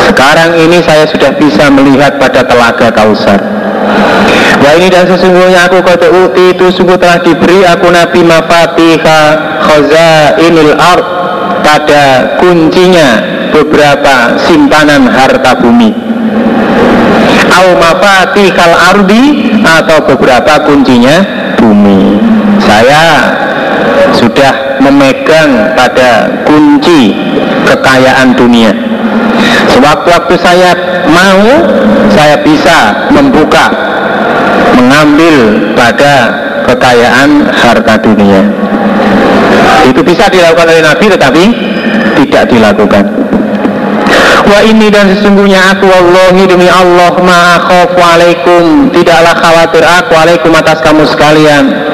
[0.07, 3.41] Sekarang ini saya sudah bisa melihat pada telaga kausar.
[4.61, 9.19] Wa ini dan sesungguhnya aku kata uti itu sungguh telah diberi aku Nabi Mafatiha
[9.61, 11.05] Khazainil Ard
[11.61, 13.21] pada kuncinya
[13.53, 15.93] beberapa simpanan harta bumi.
[17.55, 19.23] Au mafatihal ardi
[19.63, 21.23] atau beberapa kuncinya
[21.55, 22.19] bumi.
[22.61, 23.05] Saya
[24.17, 27.17] sudah memegang pada kunci
[27.65, 28.69] kekayaan dunia.
[29.73, 30.71] Sewaktu-waktu saya
[31.09, 31.41] mau
[32.13, 33.73] saya bisa membuka
[34.77, 36.13] mengambil pada
[36.69, 38.45] kekayaan harta dunia.
[39.89, 41.43] Itu bisa dilakukan oleh Nabi tetapi
[42.21, 43.03] tidak dilakukan.
[44.45, 48.93] Wa ini dan sesungguhnya aku Wallahi demi Allah Ma'akhofu alaikum.
[48.93, 51.84] Tidaklah khawatir aku alaikum atas kamu sekalian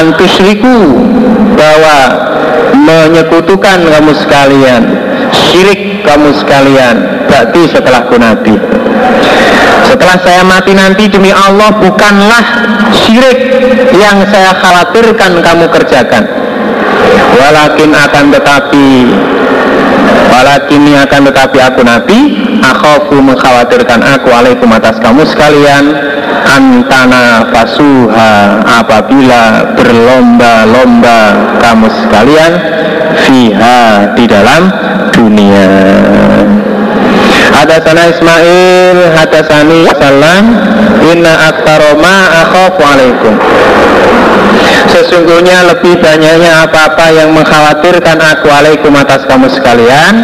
[0.00, 0.78] Antusriku
[1.54, 1.98] Bahwa
[2.74, 4.82] menyekutukan kamu sekalian
[5.30, 6.96] Syirik kamu sekalian
[7.26, 8.54] Berarti setelah ku Nabi
[9.90, 12.44] setelah saya mati nanti demi Allah bukanlah
[12.94, 13.38] syirik
[13.90, 16.30] yang saya khawatirkan kamu kerjakan.
[17.34, 19.10] Walakin akan tetapi
[20.30, 22.18] walakin akan tetapi aku nabi
[22.62, 25.84] akhafu mengkhawatirkan aku alaikum atas kamu sekalian
[26.46, 31.18] antana fasuha apabila berlomba-lomba
[31.60, 32.52] kamu sekalian
[33.26, 34.62] fiha di dalam
[35.12, 35.70] dunia
[37.50, 40.44] Hadasana Ismail, hadasani Salam,
[41.12, 42.16] inna aktaroma
[42.46, 43.34] akhafu alaikum.
[44.88, 50.14] Sesungguhnya lebih banyaknya apa-apa yang mengkhawatirkan aku alaikum atas kamu sekalian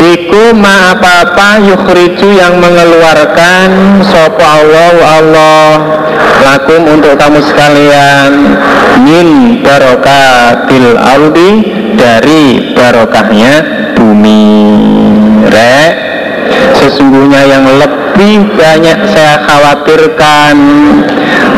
[0.00, 5.68] Iku ma apa-apa yukhriju yang mengeluarkan Sopo Allah Allah.
[6.40, 8.32] Lakum untuk kamu sekalian
[9.04, 11.50] Min barokatil ardi
[12.00, 13.54] Dari barokahnya
[13.92, 14.56] bumi.
[15.52, 15.92] Rek
[16.80, 20.56] Sesungguhnya yang lebih banyak saya khawatirkan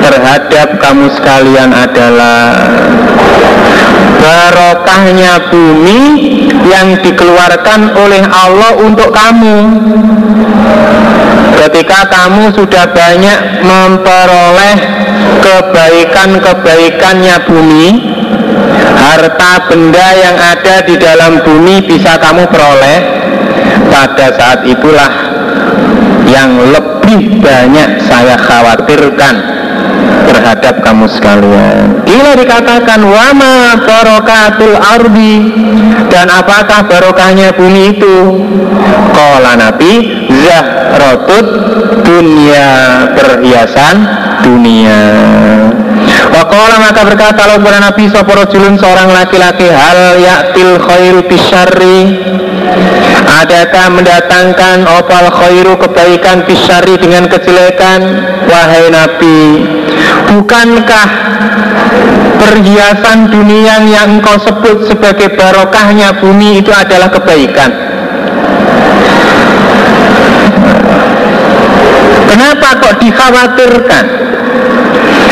[0.03, 2.59] terhadap kamu sekalian adalah
[4.22, 6.00] barokahnya bumi
[6.66, 9.57] yang dikeluarkan oleh Allah untuk kamu.
[11.62, 14.76] Ketika kamu sudah banyak memperoleh
[15.42, 17.88] kebaikan-kebaikannya bumi
[18.98, 23.22] harta benda yang ada di dalam bumi bisa kamu peroleh.
[23.92, 25.12] Pada saat itulah
[26.24, 29.62] yang lebih banyak saya khawatirkan
[30.31, 32.03] terhadap kamu sekalian.
[32.07, 35.37] Bila dikatakan wama barokatul ardi
[36.13, 38.17] dan apakah barokahnya bumi itu?
[39.13, 39.93] Kola Nabi
[40.45, 41.47] zahrotut
[42.05, 42.69] dunia
[43.17, 43.97] perhiasan
[44.45, 45.03] dunia.
[46.33, 51.99] Wakola maka berkata Allah kepada Nabi Soporojulun seorang laki-laki hal yaktil khairu bisyari
[53.43, 58.01] Adakah mendatangkan opal khairu kebaikan bisyari dengan kejelekan
[58.47, 59.66] Wahai Nabi
[60.31, 61.09] Bukankah
[62.39, 67.70] perhiasan dunia yang engkau sebut sebagai barokahnya bumi itu adalah kebaikan
[72.33, 74.05] Kenapa kok dikhawatirkan?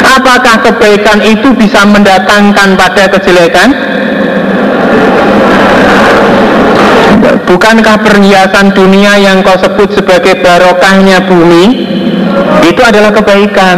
[0.05, 3.73] Apakah kebaikan itu bisa mendatangkan pada kejelekan?
[7.21, 11.65] Bukankah perhiasan dunia yang kau sebut sebagai barokahnya bumi
[12.65, 13.77] itu adalah kebaikan?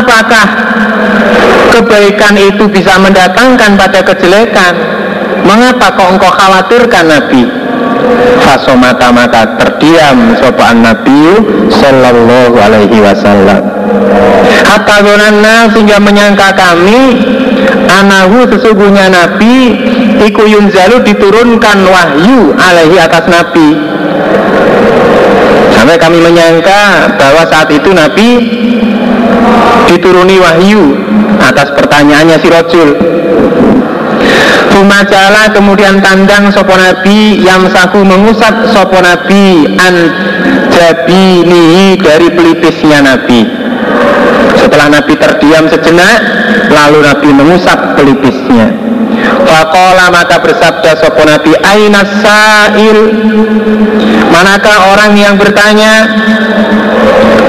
[0.00, 0.46] Apakah
[1.76, 4.74] kebaikan itu bisa mendatangkan pada kejelekan?
[5.46, 7.44] Mengapa kau engkau khawatirkan Nabi?
[8.42, 11.38] Fasomata maka terdiam sopan Nabi
[11.70, 13.79] Sallallahu alaihi wasallam
[14.66, 14.96] Hatta
[15.74, 17.00] sehingga menyangka kami
[17.90, 19.56] Anahu sesungguhnya Nabi
[20.20, 23.72] Iku yunzalu diturunkan wahyu alaihi atas Nabi.
[25.72, 28.28] Sampai kami menyangka bahwa saat itu Nabi
[29.88, 30.92] dituruni wahyu
[31.40, 32.90] atas pertanyaannya si Rojul
[34.70, 39.94] Bumajala kemudian tandang sopo nabi yang saku mengusap sopo nabi an
[41.98, 43.59] dari pelipisnya nabi
[44.58, 46.18] setelah nabi terdiam sejenak
[46.70, 48.70] lalu nabi mengusap pelipisnya.
[49.44, 52.98] Fakola maka bersabda sopo nabi Aina sa'il?
[54.30, 56.06] Manakah orang yang bertanya?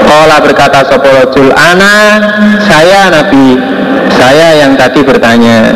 [0.04, 2.20] Kola berkata sopo rojul Ana
[2.66, 3.56] Saya nabi.
[4.12, 5.72] Saya yang tadi bertanya.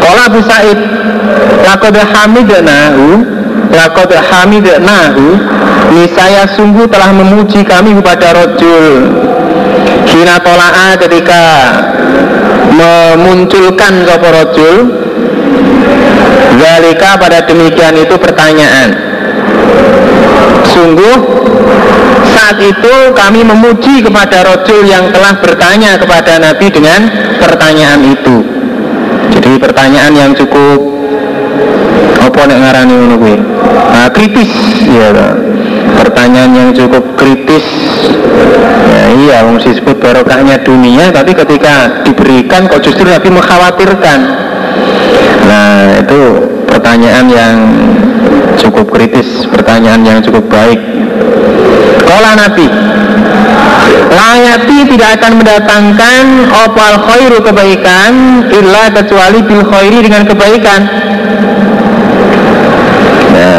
[0.00, 0.78] Kola Abu Sa'id
[1.64, 3.24] Lakoda hamidanahu
[3.74, 4.10] Lakot
[4.80, 5.26] nahu
[5.94, 8.94] Nisaya sungguh telah memuji kami kepada rojul
[10.08, 11.42] Hina tola'a ketika
[12.74, 14.76] Memunculkan sopo rojul
[16.58, 18.94] Zalika pada demikian itu pertanyaan.
[20.70, 21.18] Sungguh
[22.30, 27.10] saat itu kami memuji kepada rojul yang telah bertanya kepada Nabi dengan
[27.42, 28.36] pertanyaan itu.
[29.34, 30.78] Jadi pertanyaan yang cukup
[32.22, 32.96] apa nek ngarani
[33.68, 34.50] nah, kritis
[34.88, 35.10] ya
[35.98, 37.66] pertanyaan yang cukup kritis.
[38.94, 44.20] Ya iya wong disebut barokahnya dunia tapi ketika diberikan kok justru Nabi mengkhawatirkan.
[45.44, 46.20] Nah itu
[46.66, 47.56] pertanyaan yang
[48.58, 50.80] cukup kritis pertanyaan yang cukup baik.
[52.04, 52.68] Kala Nabi
[54.14, 56.24] Layati tidak akan mendatangkan
[56.54, 58.12] opal khairu kebaikan
[58.46, 60.80] illa kecuali bil khairi dengan kebaikan.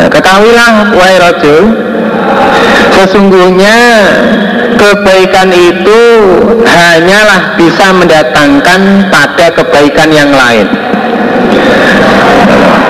[0.06, 1.64] Ketahuilah wahai rojul
[2.96, 3.78] sesungguhnya
[4.76, 6.02] kebaikan itu
[6.66, 10.68] hanyalah bisa mendatangkan pada kebaikan yang lain.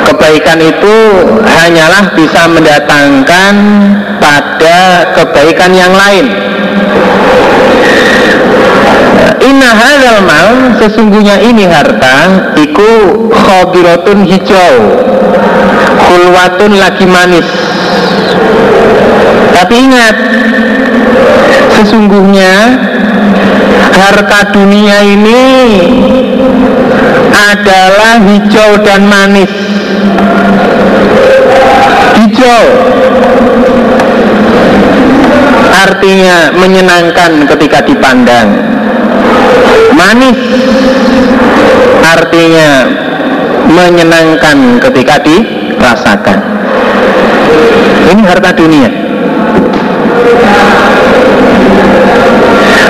[0.05, 0.95] Kebaikan itu
[1.43, 3.53] hanyalah bisa mendatangkan
[4.21, 4.77] pada
[5.17, 6.25] kebaikan yang lain
[9.46, 14.76] Inna hadal mal sesungguhnya ini harta iku khobiratun hijau.
[16.02, 17.46] Khulwatun lagi manis.
[19.54, 20.16] Tapi ingat
[21.76, 22.54] Sesungguhnya
[23.96, 25.43] Harta dunia ini
[27.32, 29.52] Adalah hijau dan manis.
[32.18, 32.64] Hijau.
[35.86, 38.50] Artinya menyenangkan ketika dipandang
[39.95, 40.39] Manis.
[42.06, 42.70] Artinya
[43.66, 45.38] menyenangkan ketika di
[45.76, 46.39] rasakan
[48.12, 48.89] ini harta dunia.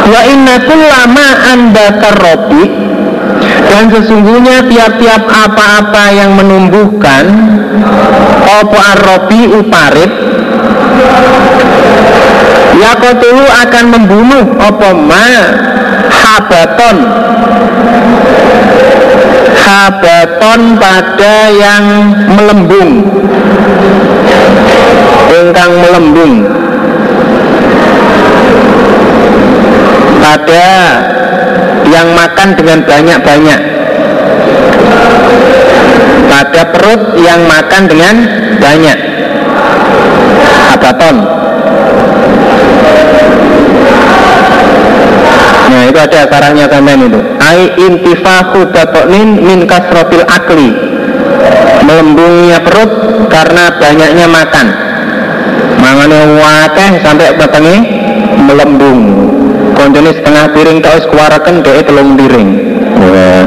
[0.05, 2.63] Wa inna kullama anda karobi
[3.71, 7.25] dan sesungguhnya tiap-tiap apa-apa yang menumbuhkan
[8.61, 10.11] opo arrobi uparit
[12.79, 15.29] yakotulu akan membunuh opo ma?
[16.11, 16.97] Habaton.
[19.55, 21.83] Habaton pada yang
[22.29, 22.91] melembung.
[25.31, 26.33] Ingkang melembung.
[30.25, 30.67] Pada
[31.85, 33.61] yang makan dengan banyak-banyak.
[36.25, 38.15] Pada perut yang makan dengan
[38.57, 38.97] banyak.
[40.65, 41.45] Habaton
[45.85, 47.21] Nah itu ada akaranya kamen itu.
[47.37, 50.73] Ai intifahu batoknin min kasrotil akli.
[51.85, 52.89] Melembungnya perut
[53.29, 54.67] karena banyaknya makan.
[55.77, 57.75] Mangane wakeh sampai petenge
[58.33, 59.29] melembung.
[59.77, 62.49] Konjone setengah piring tau kuarakan dhek telung piring.
[63.05, 63.45] Wah.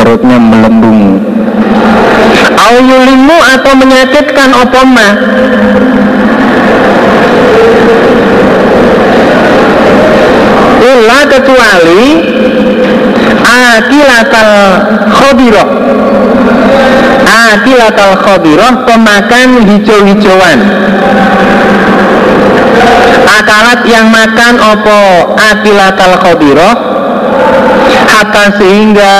[0.00, 1.20] Perutnya melembung.
[2.56, 5.08] Auyulimu atau menyakitkan opoma
[10.80, 12.02] illa kecuali
[13.44, 14.54] akilatal
[15.12, 15.68] khobiroh
[17.30, 20.60] akilatal khobiroh pemakan hijau-hijauan.
[23.40, 25.00] Akalat yang makan opo
[25.38, 26.74] akilatal khobiroh
[28.10, 29.16] hatta sehingga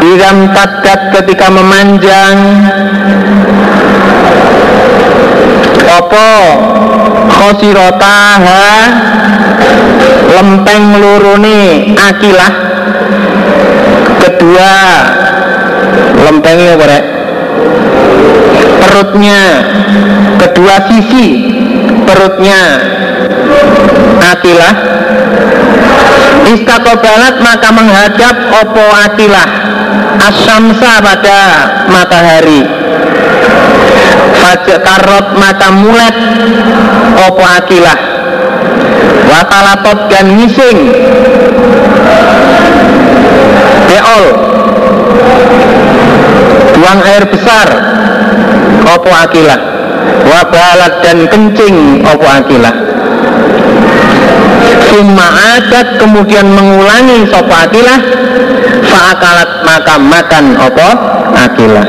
[0.00, 2.36] idam tadat ketika memanjang.
[5.92, 6.30] Opo
[7.28, 8.64] khosirotaha
[10.32, 12.52] lempeng lurune akilah.
[14.22, 14.72] Kedua
[16.24, 16.98] lempengnya apa
[18.82, 19.40] perutnya.
[20.40, 21.26] Kedua sisi
[22.08, 22.62] perutnya.
[24.22, 24.74] Akilah.
[26.42, 28.36] Istakobalat maka menghadap
[28.66, 29.48] opo akilah.
[30.22, 31.38] Asamsa pada
[31.90, 32.62] matahari.
[34.42, 36.16] Fajak karot maka mulet
[37.30, 38.11] opo akilah
[39.28, 40.78] watalatot dan ngising.
[43.88, 44.24] Beol.
[46.76, 47.68] Buang air besar.
[48.82, 49.72] Opo akilah
[50.26, 52.74] wabalat dan kencing opo akilah
[54.90, 55.26] Summa
[55.56, 58.00] adat kemudian mengulangi sopo akilah
[58.82, 60.88] Fa'akalat maka makan opo
[61.32, 61.86] akilah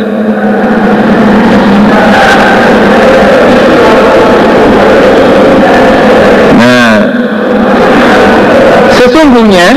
[9.23, 9.67] sesungguhnya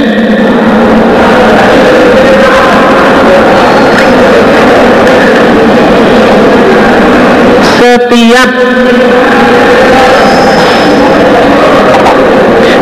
[7.78, 8.51] setiap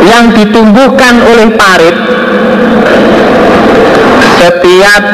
[0.08, 1.96] yang ditumbuhkan oleh parit
[4.40, 5.04] setiap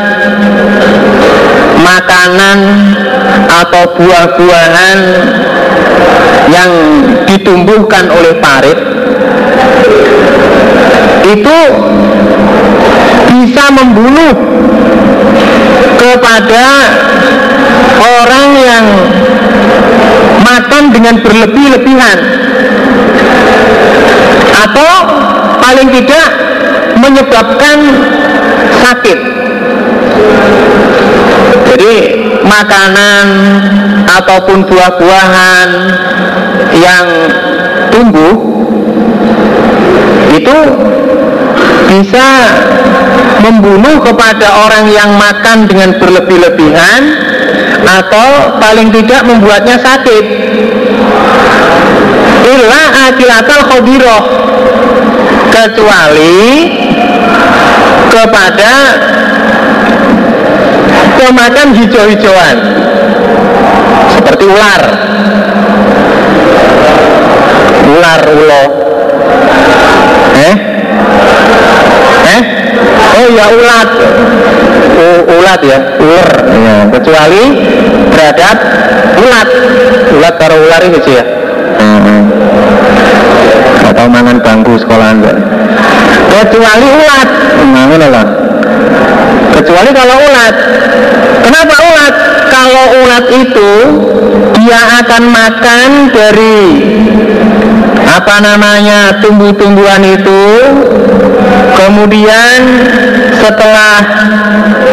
[1.82, 2.58] makanan
[3.50, 4.98] atau buah-buahan
[6.46, 6.70] yang
[7.26, 8.78] ditumbuhkan oleh parit
[11.30, 11.58] itu
[13.30, 14.34] bisa membunuh
[16.00, 16.66] kepada
[18.00, 18.86] orang yang
[20.42, 22.18] makan dengan berlebih-lebihan.
[24.50, 24.92] Atau
[25.62, 26.26] paling tidak
[26.98, 27.78] menyebabkan
[28.82, 29.18] sakit.
[31.70, 31.94] Jadi
[32.42, 33.26] makanan
[34.10, 35.68] ataupun buah-buahan
[36.74, 37.06] yang
[37.94, 38.34] tumbuh
[40.34, 40.58] itu
[41.90, 42.26] bisa
[43.42, 47.02] membunuh kepada orang yang makan dengan berlebih-lebihan
[47.82, 50.24] atau paling tidak membuatnya sakit.
[52.46, 54.22] Illa akilatal khodiroh
[55.50, 56.46] kecuali
[58.10, 58.72] kepada
[61.18, 62.56] pemakan hijau-hijauan
[64.14, 64.82] seperti ular.
[67.90, 68.64] Ular ulo.
[70.30, 70.70] Eh
[73.18, 73.88] oh ya ulat.
[75.00, 75.06] U,
[75.40, 76.28] ulat ya ular.
[76.50, 76.76] Ya.
[76.94, 77.42] kecuali
[78.12, 78.56] terhadap
[79.18, 79.48] ulat.
[80.14, 81.24] Ulat para ular sih ya.
[81.80, 82.28] Hmm.
[83.90, 85.18] atau mangan bangku sekolahan
[86.30, 87.28] kecuali ulat.
[87.66, 88.26] Mangan lah
[89.60, 90.54] kecuali kalau ulat.
[91.40, 92.14] Kenapa ulat?
[92.50, 93.72] Kalau ulat itu
[94.60, 96.60] dia akan makan dari
[98.10, 100.42] apa namanya tumbuh-tumbuhan itu?
[101.78, 102.58] Kemudian
[103.38, 103.94] setelah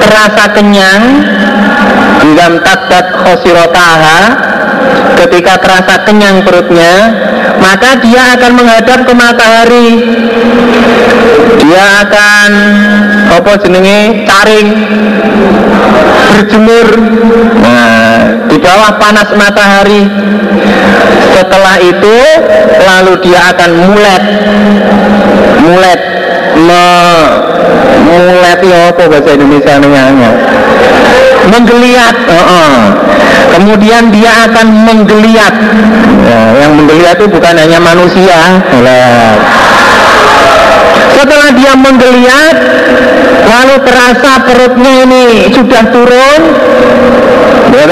[0.02, 1.04] terasa kenyang
[2.38, 4.20] dalam tadat khosirotaha
[5.24, 6.94] ketika terasa kenyang perutnya
[7.58, 9.90] maka dia akan menghadap ke matahari.
[11.58, 12.52] Dia akan
[13.36, 14.24] apa jenenge?
[14.24, 14.68] Taring
[16.32, 16.88] berjemur.
[17.60, 18.18] Nah
[18.48, 20.04] di bawah panas matahari
[21.38, 22.18] setelah itu
[22.82, 24.24] lalu dia akan mulet.
[25.62, 26.02] Mulet.
[26.58, 26.86] Me,
[28.02, 30.32] mulet ya apa bahasa Indonesia namanya?
[31.48, 32.76] Menggeliat uh -uh.
[33.54, 35.54] kemudian dia akan menggeliat.
[36.26, 38.38] Ya, yang menggeliat itu bukan hanya manusia
[41.18, 42.56] setelah dia menggeliat
[43.48, 46.42] lalu terasa perutnya ini sudah turun.
[47.74, 47.86] Ya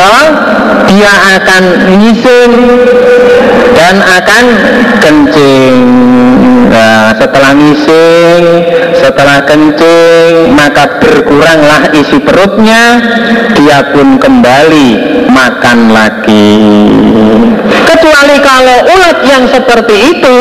[0.90, 1.64] dia akan
[2.00, 2.52] ngising
[3.76, 4.46] dan akan
[5.04, 5.78] kencing.
[6.66, 8.44] Nah, setelah ngising
[9.00, 13.00] setelah kencing maka berkuranglah isi perutnya
[13.54, 14.90] dia pun kembali
[15.30, 16.58] makan lagi.
[17.86, 20.38] Kecuali kalau ulat yang seperti itu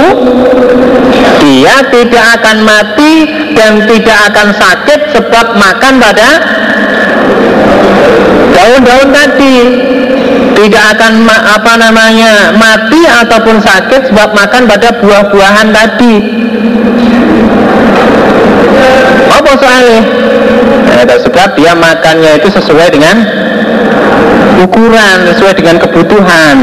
[1.45, 3.15] dia tidak akan mati
[3.53, 6.29] dan tidak akan sakit sebab makan pada
[8.55, 9.57] daun-daun tadi
[10.55, 16.15] tidak akan apa namanya mati ataupun sakit sebab makan pada buah-buahan tadi.
[19.35, 20.03] Apa soalnya?
[20.95, 23.17] Nah, sebab dia makannya itu sesuai dengan
[24.63, 26.57] ukuran sesuai dengan kebutuhan.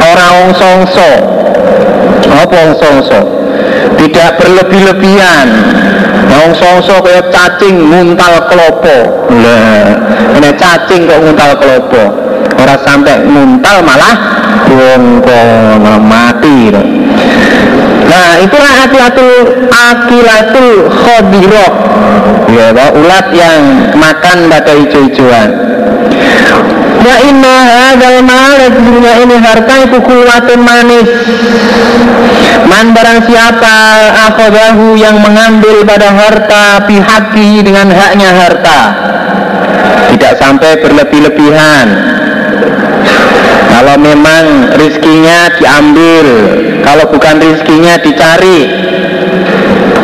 [0.00, 1.10] Orang songso
[2.30, 3.20] apa songso
[3.96, 5.48] tidak berlebih-lebihan.
[6.30, 8.96] Wong songso kayak cacing nguntal kelopo.
[9.34, 9.98] Lah,
[10.38, 12.29] ini cacing kok nguntal kelopo.
[12.56, 14.16] Ora sampai nguntal malah
[14.66, 15.42] bongko
[16.02, 16.70] mati.
[18.10, 19.30] Nah, itulah akilatul
[19.70, 21.72] akilatul khodiroh.
[22.50, 25.50] Ya, ulat yang makan pada hijau-hijauan.
[27.00, 31.08] Wa inna hadal mal dunia ini harta itu kuwatun manis
[32.68, 33.76] Man barang siapa
[34.28, 38.80] akhodahu yang mengambil pada harta pihaki dengan haknya harta
[40.12, 41.86] Tidak sampai berlebih-lebihan
[43.80, 46.26] Kalau memang rizkinya diambil
[46.84, 48.68] Kalau bukan rizkinya dicari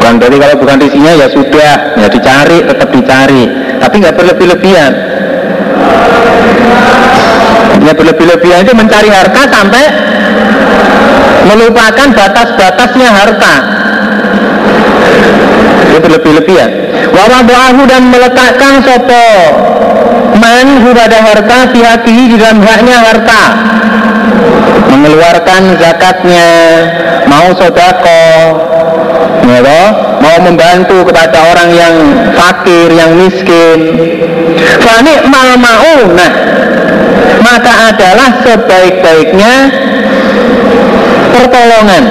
[0.01, 3.45] Bukan berarti kalau bukan rizkinya ya sudah Ya dicari, tetap dicari
[3.77, 4.93] Tapi nggak berlebih-lebihan
[7.85, 9.85] Ya berlebih-lebihan itu mencari harta sampai
[11.47, 13.55] melupakan batas-batasnya harta.
[15.87, 16.71] Itu berlebih-lebihan.
[17.15, 19.27] Wawadu'ahu dan meletakkan sopo
[20.37, 23.43] man pada harta pihaki di dalam haknya harta.
[24.93, 26.49] Mengeluarkan zakatnya.
[27.27, 28.25] Mau sodako.
[29.47, 29.63] Ya
[30.19, 31.95] mau membantu kepada orang yang
[32.35, 33.79] fakir yang miskin.
[34.83, 36.33] Fani mal mau nah
[37.47, 39.55] maka adalah sebaik-baiknya
[41.31, 42.05] pertolongan.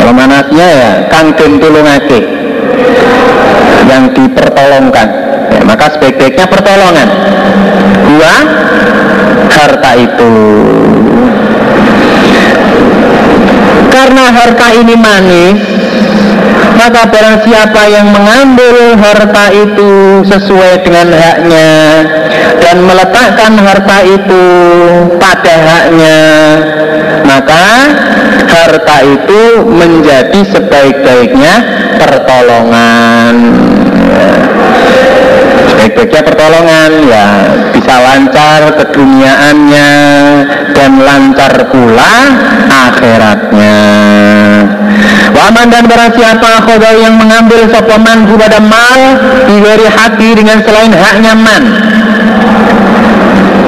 [0.00, 0.90] Kalau manasnya ya?
[1.12, 2.20] Kangden tulungake
[3.86, 7.08] yang dipertolongkan ya, maka sebaik-baiknya pertolongan.
[8.06, 8.34] Dua
[9.50, 10.32] harta itu.
[13.90, 15.76] Karena harta ini manis
[16.76, 21.72] maka barang siapa yang mengambil harta itu sesuai dengan haknya
[22.60, 24.44] dan meletakkan harta itu
[25.16, 26.20] pada haknya
[27.24, 27.66] maka
[28.46, 31.54] harta itu menjadi sebaik-baiknya
[31.96, 33.34] pertolongan
[35.70, 37.26] sebaik-baiknya pertolongan ya
[37.74, 39.90] bisa lancar keduniaannya
[40.72, 42.14] dan lancar pula
[42.66, 43.78] akhiratnya.
[45.36, 51.36] Waman dan barang siapa khodau yang mengambil sopaman kepada mal Diwiri hati dengan selain haknya
[51.36, 51.64] man.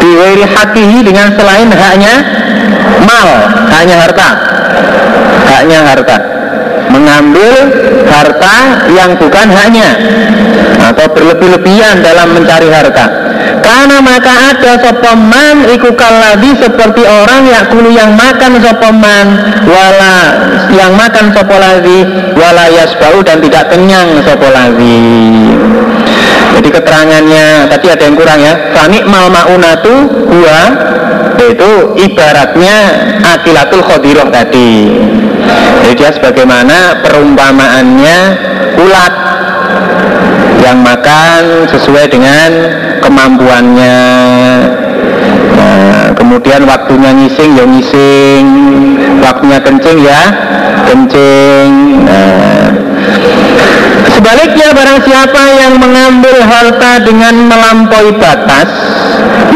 [0.00, 2.14] Diwiri hati dengan selain haknya
[3.04, 3.28] mal
[3.68, 4.28] Haknya harta.
[5.44, 6.37] Haknya harta
[6.88, 7.54] Mengambil
[8.08, 9.90] harta yang bukan haknya
[10.88, 13.27] Atau berlebih-lebihan dalam mencari harta
[13.64, 19.26] karena maka ada sopeman iku kaladi seperti orang yakulu yang makan sopeman
[19.66, 20.18] wala
[20.72, 22.04] yang makan sopoladi
[22.36, 25.00] wala yasbau dan tidak kenyang sopoladi.
[26.58, 28.74] Jadi keterangannya tadi ada yang kurang ya.
[28.74, 29.94] Fani mal maunatu
[30.26, 30.62] gua
[31.38, 32.76] itu ibaratnya
[33.22, 34.90] akilatul khodiroh tadi.
[35.86, 38.18] Jadi dia sebagaimana perumpamaannya
[38.76, 39.14] ulat
[40.68, 42.50] yang makan sesuai dengan
[43.00, 44.00] kemampuannya.
[45.56, 48.44] Nah, kemudian waktunya ngising ya ngising.
[49.24, 50.22] Waktunya kencing ya
[50.84, 51.70] kencing.
[52.04, 52.68] Nah,
[54.12, 58.68] sebaliknya barang siapa yang mengambil harta dengan melampaui batas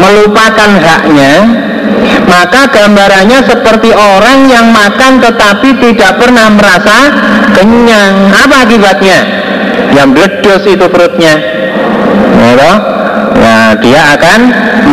[0.01, 1.33] melupakan haknya
[2.25, 6.97] maka gambarannya seperti orang yang makan tetapi tidak pernah merasa
[7.53, 8.33] kenyang.
[8.33, 9.42] Apa akibatnya
[9.93, 11.35] yang bledos itu perutnya
[12.43, 12.73] ya
[13.43, 14.39] Nah, dia akan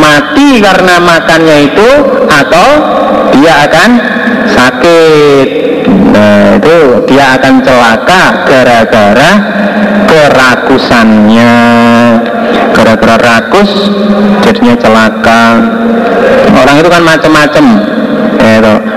[0.02, 1.90] mati karena makannya itu
[2.26, 2.66] atau
[3.38, 3.90] dia akan
[4.50, 5.48] sakit.
[6.10, 9.30] Nah, itu dia akan celaka gara-gara
[10.10, 11.54] kerakusannya.
[12.74, 13.70] Gara-gara rakus
[14.42, 15.42] jadinya celaka.
[16.50, 17.64] Orang itu kan macam-macam.
[18.40, 18.56] Ya,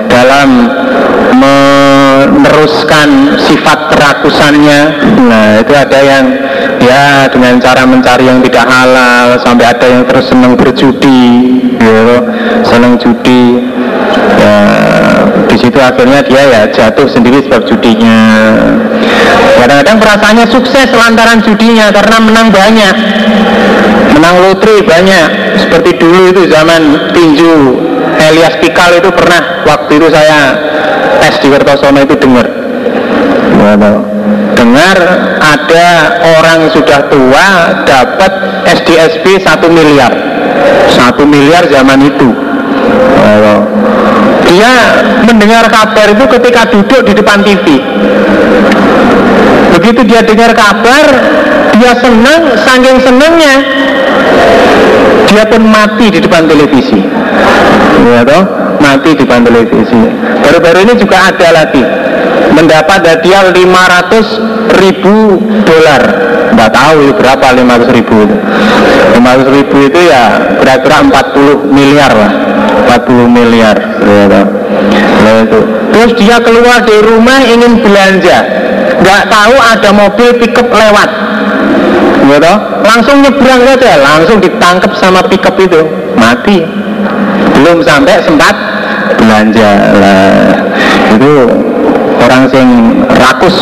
[0.10, 0.49] dalam
[2.30, 4.82] meneruskan sifat kerakusannya.
[5.28, 6.26] Nah itu ada yang
[6.84, 11.24] ya dengan cara mencari yang tidak halal sampai ada yang terus senang berjudi
[11.80, 12.16] gitu
[12.68, 13.64] senang judi.
[14.40, 14.58] Ya
[15.48, 18.20] di situ akhirnya dia ya jatuh sendiri sebab judinya.
[19.60, 22.95] Kadang-kadang perasaannya sukses lantaran judinya karena menang banyak.
[24.18, 25.28] Menang lotre banyak.
[25.62, 27.54] Seperti dulu itu zaman tinju
[28.19, 30.39] Elias Pikal itu pernah waktu itu saya
[31.19, 32.47] tes di Kertosono itu dengar.
[34.53, 34.97] Dengar
[35.39, 35.88] ada
[36.39, 37.47] orang sudah tua
[37.84, 38.31] dapat
[38.80, 40.11] SDSP satu miliar.
[40.93, 42.30] Satu miliar zaman itu.
[44.43, 44.73] Dia
[45.25, 47.65] mendengar kabar itu ketika duduk di depan TV
[49.73, 51.07] begitu dia dengar kabar
[51.73, 53.55] dia senang saking senangnya
[55.27, 57.01] dia pun mati di depan televisi
[58.07, 58.43] ya toh.
[58.84, 59.99] Mati di televisi
[60.43, 61.84] baru-baru ini juga ada lagi.
[62.53, 66.01] Mendapat hadiah 500 ribu dolar.
[66.53, 68.35] Nggak tahu berapa 500 ribu itu.
[69.17, 70.23] 500 ribu itu ya
[70.59, 72.31] kira-kira 40 miliar lah.
[72.93, 74.45] 40 miliar ya, nah,
[75.39, 75.59] itu.
[75.95, 78.38] terus dia keluar dari rumah ingin belanja.
[79.01, 81.09] Nggak tahu ada mobil pickup lewat.
[82.23, 82.53] Gitu
[82.84, 83.91] langsung nyebrang saja.
[83.97, 85.81] Langsung ditangkap sama pickup itu.
[86.13, 86.82] Mati
[87.52, 88.56] belum sampai sempat
[89.20, 90.34] belanja lah.
[91.15, 91.49] Itu
[92.24, 92.68] orang sing
[93.20, 93.57] rakus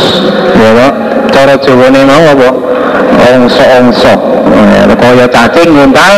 [0.57, 0.89] ya
[1.31, 2.49] cara jawane mau apa?
[3.21, 4.15] Ongso-ongso.
[4.51, 6.13] Eh, kaya cacing nguntal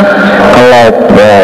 [0.56, 1.36] kelopo.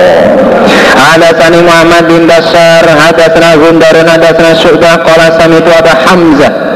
[1.00, 6.69] Ada sani Muhammad bin ada sana Gundarun ada sana Syu'bah Kala sani itu ada Hamzah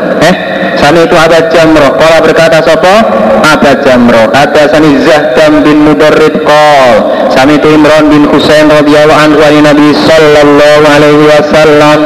[0.83, 2.95] sani itu ada Jamroh Kala berkata sopo
[3.39, 9.41] ada Jamroh ada sani Zahdam bin Mudarrid Kol Sami itu Imran bin Husain radhiyallahu anhu
[9.41, 11.99] wa Nabi sallallahu alaihi wasallam.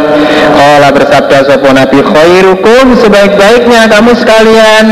[0.56, 4.86] Qala bersabda sapa Nabi khairukum sebaik-baiknya kamu sekalian.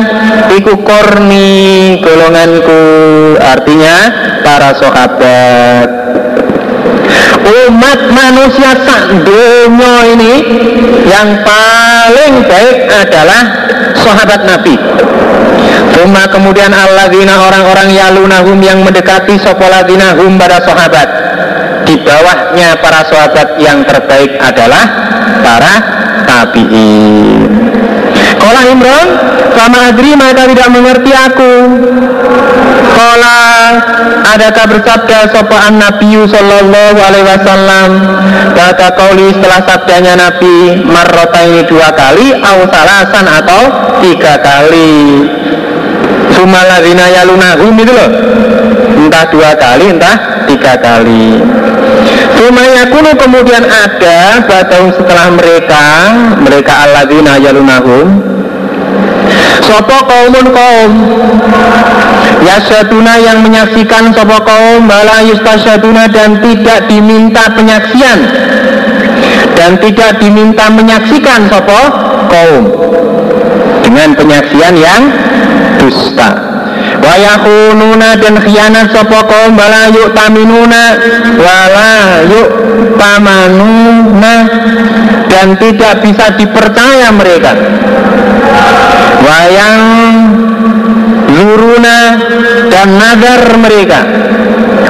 [0.60, 2.82] Iku korni golonganku.
[3.40, 3.96] Artinya
[4.44, 5.90] para sahabat.
[7.46, 10.34] Umat manusia sak ini
[11.08, 11.95] yang paling
[12.46, 13.42] baik adalah
[13.98, 14.76] sahabat Nabi.
[15.96, 21.08] Tuma kemudian alladzina orang-orang yalunahum yang mendekati sopoladina hum pada sahabat.
[21.86, 24.84] Di bawahnya para sahabat yang terbaik adalah
[25.46, 25.74] para
[26.26, 27.50] tabi'in.
[28.42, 29.08] Kala Imran,
[29.54, 31.54] sama adri maka tidak mengerti aku
[32.96, 33.40] Kala
[34.24, 37.90] adakah bersabda sopan Nabi Sallallahu Alaihi Wasallam?
[38.56, 43.62] Kata kauli setelah sabdanya Nabi Marrota ini dua kali Awsalasan atau
[44.00, 45.28] tiga kali?
[46.40, 48.12] Sumaladina yalunahum itu loh.
[48.96, 51.44] Entah dua kali entah tiga kali.
[52.36, 56.12] Sumayakunu kemudian ada Badau setelah mereka
[56.44, 58.35] Mereka alladzina yalunahum
[59.66, 60.92] Sopo kaumun kaum?
[62.46, 68.20] Yasyaduna yang menyaksikan sopo kaum Bala yustasyaduna dan tidak diminta penyaksian.
[69.58, 71.82] Dan tidak diminta menyaksikan sopo
[72.30, 72.64] kaum.
[73.82, 75.02] Dengan penyaksian yang
[75.82, 76.30] dusta.
[77.02, 80.98] Wayakununa dan khianat sopo kaum Bala yuk taminuna
[81.38, 84.36] Wala yuk tamanuna
[85.26, 87.52] Dan tidak bisa dipercaya mereka.
[89.26, 89.84] Wayang
[91.36, 92.00] zuruna
[92.72, 94.00] dan nazar mereka.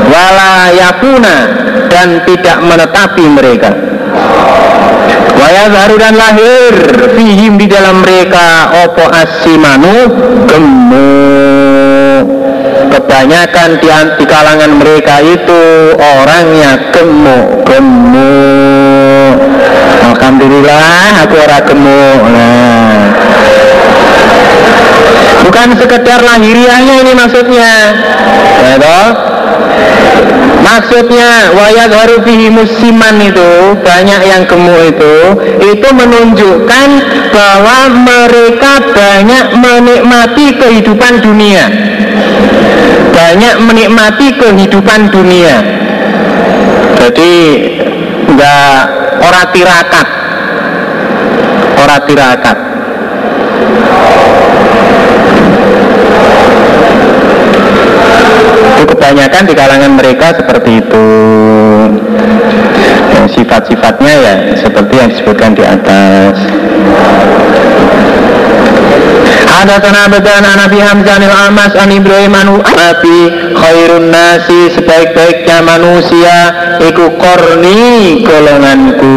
[0.06, 1.36] Wala yakuna
[1.90, 3.72] dan tidak menetapi mereka.
[5.36, 6.74] Wayazharu dan lahir
[7.18, 9.96] fihim di dalam mereka opo asimanu
[10.48, 11.55] gemuk
[12.96, 15.62] kebanyakan di, di kalangan mereka itu
[16.00, 19.36] orangnya gemuk gemuk.
[20.16, 22.22] Alhamdulillah aku ora gemuk.
[22.32, 23.04] Nah.
[25.44, 27.72] Bukan sekedar lahiriahnya ini maksudnya.
[28.64, 29.36] Ya toh?
[30.66, 35.16] maksudnya wayat harufihi musiman itu banyak yang gemuk itu
[35.62, 36.90] itu menunjukkan
[37.30, 41.95] bahwa mereka banyak menikmati kehidupan dunia
[43.16, 45.60] banyak menikmati kehidupan dunia.
[47.00, 47.34] Jadi
[48.32, 48.80] enggak
[49.20, 50.08] orang tirakat.
[51.76, 52.58] Orang tirakat.
[58.86, 61.08] Kebanyakan di kalangan mereka seperti itu.
[63.16, 66.36] Ya, sifat-sifatnya ya seperti yang disebutkan di atas
[69.64, 73.20] ada tanah bedana Nabi Hamzanil Amas an Ibrahim anu Nabi
[73.56, 76.38] khairun nasi sebaik-baiknya manusia
[76.84, 79.16] iku korni golonganku.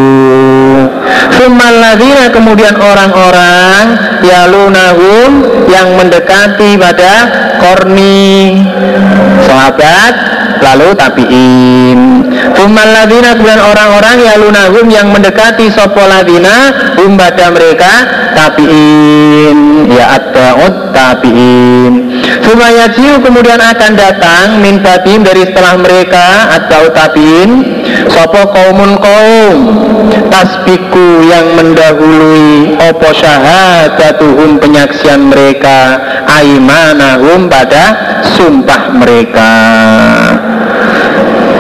[1.35, 3.85] Sumaladina kemudian orang-orang
[4.23, 5.31] Yalunahum
[5.71, 7.15] yang mendekati pada
[7.59, 8.63] korni.
[9.47, 12.01] Sahabat lalu tabiin
[12.59, 17.93] Sumaladina kemudian orang-orang Yalunahum yang mendekati Sopoladina Hum pada mereka
[18.35, 21.93] tabiin Ya at-ta'ud tabiin
[22.43, 26.27] Sumayajiu kemudian akan datang Min dari setelah mereka
[26.59, 27.51] Atau tabiin
[28.11, 29.59] Sopo kaumun kaum
[30.29, 37.85] Tasbiku yang mendahului Opo syahadatuhum penyaksian mereka Aimanahum pada
[38.37, 39.51] sumpah mereka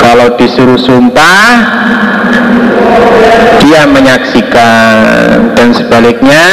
[0.08, 1.52] Kalau disuruh sumpah
[3.60, 5.52] Dia menyaksikan.
[5.52, 6.44] Dan sebaliknya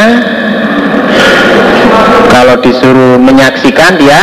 [2.27, 4.19] Kalau disuruh menyaksikan dia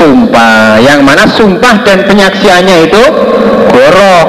[0.00, 0.80] sumpah.
[0.80, 3.04] Yang mana sumpah dan penyaksiannya itu
[3.68, 4.28] Gorok.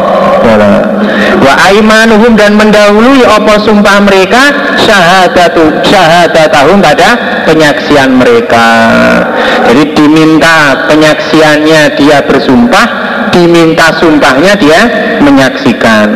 [1.41, 8.67] Wa aimanuhum dan mendahului apa sumpah mereka syahadatu syahadatahum pada penyaksian mereka.
[9.69, 14.81] Jadi diminta penyaksiannya dia bersumpah diminta sumpahnya dia
[15.21, 16.07] menyaksikan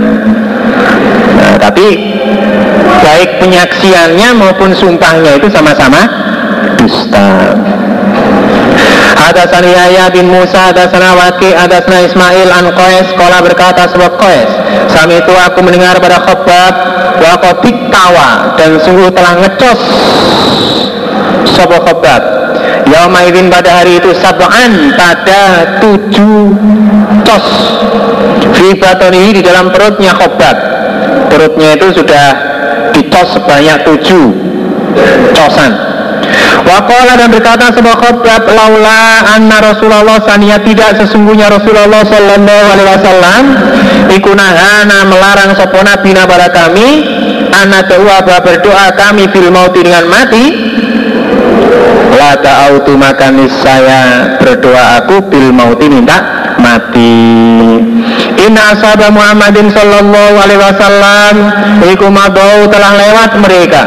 [1.36, 2.18] nah, tapi
[3.00, 6.08] baik penyaksiannya maupun sumpahnya itu sama-sama
[6.80, 7.56] dusta
[9.20, 14.50] Hadasana Yahya bin Musa, hadasana Waki, hadasana Ismail an Qais, Kola berkata sebab Qais.
[14.90, 16.72] Sami itu aku mendengar pada khotbah
[17.20, 17.36] wa
[17.94, 19.82] tawa dan sungguh telah ngecos
[21.54, 22.22] sebuah khotbah.
[22.90, 25.42] Yauma idin pada hari itu sab'an pada
[25.78, 26.52] tujuh
[27.22, 27.48] cos
[28.58, 30.56] fi batoni di dalam perutnya khotbah.
[31.30, 32.26] Perutnya itu sudah
[32.94, 34.50] dicos sebanyak tujuh
[35.38, 35.72] cosan
[36.60, 43.44] Wakola dan berkata sebuah khotbah laula anna Rasulullah sania tidak sesungguhnya Rasulullah Sallallahu Alaihi Wasallam
[44.14, 47.18] ikunahana melarang sopona bina pada kami
[47.50, 50.46] anak doa berdoa kami fil mauti dengan mati
[52.18, 53.32] la ta'autu maka
[53.64, 56.18] saya berdoa aku bil mauti minta
[56.60, 57.16] mati.
[58.40, 61.36] Inna ashabu Muhammadin sallallahu alaihi wasallam
[61.88, 62.08] iku
[62.70, 63.82] telah lewat mereka.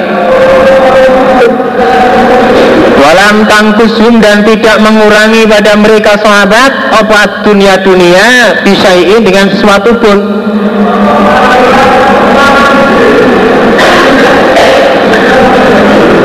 [3.03, 10.19] Walam tangkusum dan tidak mengurangi pada mereka sahabat apa dunia-dunia bisaiin dengan sesuatu pun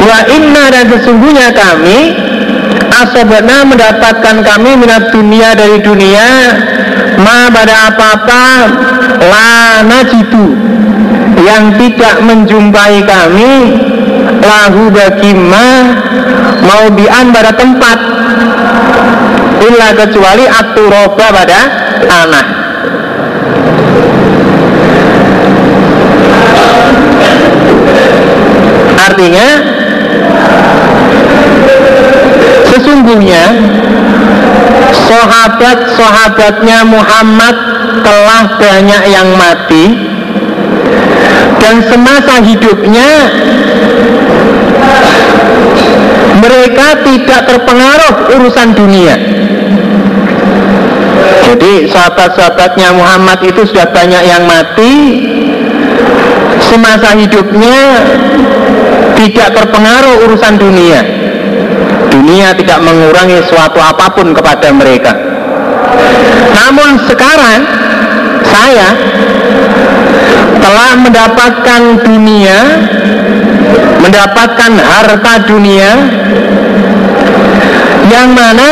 [0.08, 2.16] Wa inna dan sesungguhnya kami
[2.88, 6.28] Asobana mendapatkan kami minat dunia dari dunia
[7.20, 8.46] Ma pada apa-apa
[9.28, 10.56] La najidu
[11.44, 13.52] Yang tidak menjumpai kami
[14.40, 15.70] Lahu bagi ma
[16.68, 17.98] Mau bian pada tempat.
[19.64, 21.60] Illa kecuali aturoba pada
[22.04, 22.46] tanah.
[29.08, 29.48] Artinya
[32.74, 33.44] Sesungguhnya
[35.08, 37.56] Sahabat-sahabatnya Muhammad
[38.04, 39.86] Telah banyak yang mati
[41.58, 43.10] Dan semasa hidupnya
[46.38, 49.16] Mereka tidak terpengaruh urusan dunia.
[51.48, 54.94] Jadi sahabat-sahabatnya Muhammad itu sudah banyak yang mati.
[56.68, 58.04] Semasa hidupnya
[59.18, 61.02] tidak terpengaruh urusan dunia.
[62.14, 65.14] Dunia tidak mengurangi suatu apa pun kepada mereka.
[66.54, 67.60] Namun sekarang
[68.46, 68.90] saya
[70.58, 72.58] telah mendapatkan dunia
[74.02, 75.90] mendapatkan harta dunia
[78.08, 78.72] yang mana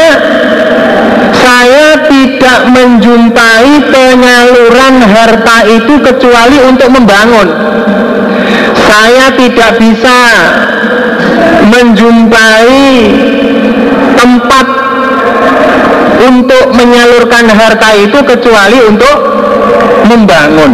[1.35, 7.47] saya tidak menjumpai penyaluran harta itu kecuali untuk membangun
[8.86, 10.20] saya tidak bisa
[11.68, 12.78] menjumpai
[14.16, 14.66] tempat
[16.26, 19.18] untuk menyalurkan harta itu kecuali untuk
[20.10, 20.72] membangun.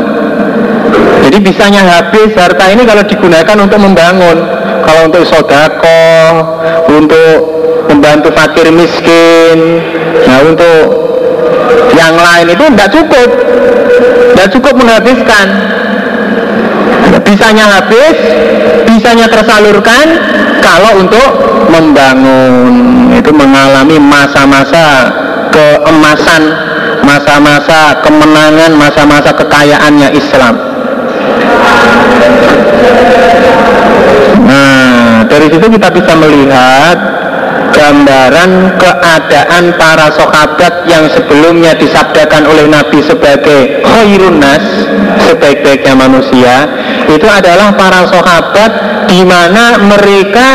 [1.27, 4.37] Jadi bisanya habis harta ini kalau digunakan untuk membangun.
[4.81, 6.11] Kalau untuk sodako
[6.89, 7.37] untuk
[7.87, 9.79] membantu fakir miskin
[10.25, 10.81] nah untuk
[11.95, 13.29] yang lain itu tidak cukup.
[14.31, 15.47] Tidak cukup menghabiskan
[17.25, 18.15] bisanya habis,
[18.87, 20.05] bisanya tersalurkan
[20.61, 21.29] kalau untuk
[21.71, 25.11] membangun itu mengalami masa-masa
[25.51, 26.43] keemasan,
[27.03, 30.55] masa-masa kemenangan, masa-masa kekayaannya Islam.
[34.41, 36.97] Nah, dari situ kita bisa melihat
[37.71, 44.63] gambaran keadaan para sahabat yang sebelumnya disabdakan oleh Nabi sebagai khairun nas
[45.27, 46.67] sebaik-baiknya manusia
[47.11, 48.71] itu adalah para sahabat
[49.11, 50.47] di mana mereka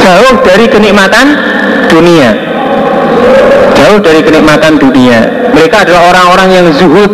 [0.00, 1.26] jauh dari kenikmatan
[1.88, 2.30] dunia.
[3.78, 5.50] Jauh dari kenikmatan dunia.
[5.54, 7.12] Mereka adalah orang-orang yang zuhud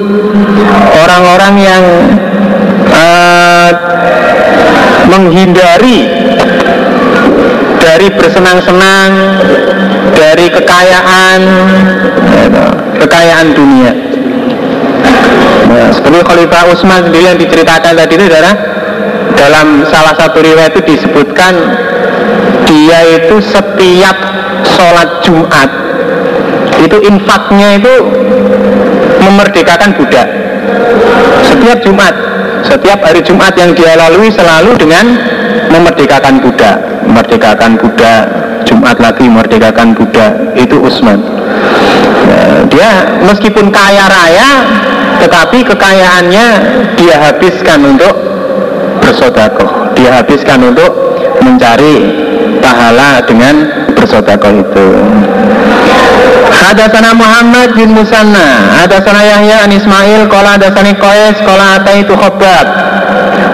[1.04, 1.84] orang-orang yang
[2.90, 3.70] uh,
[5.10, 6.08] menghindari
[7.78, 9.10] dari bersenang-senang
[10.16, 11.40] dari kekayaan
[12.98, 14.13] kekayaan dunia
[15.70, 18.54] nah, seperti Khalifah Utsman sendiri yang diceritakan tadi itu adalah
[19.34, 21.54] dalam salah satu riwayat itu disebutkan
[22.64, 24.16] dia itu setiap
[24.64, 25.68] sholat Jumat
[26.80, 27.94] itu infaknya itu
[29.22, 30.28] memerdekakan budak.
[31.46, 32.14] Setiap Jumat
[32.64, 35.16] setiap hari Jumat yang dia lalui selalu dengan
[35.68, 36.76] memerdekakan budak.
[37.04, 38.22] Memerdekakan budak
[38.64, 41.20] Jumat lagi memerdekakan budak itu Usman.
[42.24, 42.90] Ya, dia
[43.28, 44.48] meskipun kaya raya
[45.22, 46.46] tetapi kekayaannya
[46.98, 48.14] dia habiskan untuk
[49.02, 50.90] bersodakoh dia habiskan untuk
[51.42, 51.96] mencari
[52.58, 53.54] pahala dengan
[53.92, 54.88] bersodakoh itu.
[56.54, 62.66] Hadasana Muhammad bin Musanna Hadasana Yahya an Ismail Kola hadasani Qais Kola itu khobat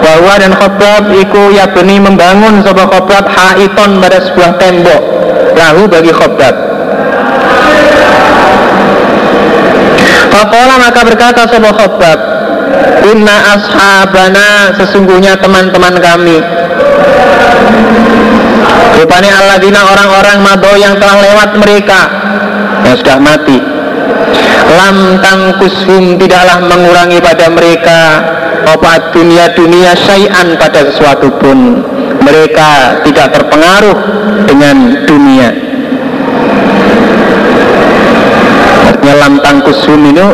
[0.01, 5.01] bahwa dan khobab iku beni membangun sebuah khobab haiton pada sebuah tembok.
[5.53, 6.70] Lahu bagi khobab
[10.31, 12.19] Fakola maka berkata sebuah khobab
[13.11, 16.39] Inna ashabana sesungguhnya teman-teman kami.
[18.95, 21.99] Rupanya alladzina orang-orang mado yang telah lewat mereka
[22.85, 23.57] Yang sudah mati
[24.71, 27.99] Lam tangkushum tidaklah mengurangi pada mereka
[28.61, 31.83] apa dunia dunia syai'an pada sesuatu pun.
[32.23, 33.97] Mereka tidak terpengaruh
[34.47, 35.71] dengan dunia
[38.91, 40.27] artinya lam tangkusum ini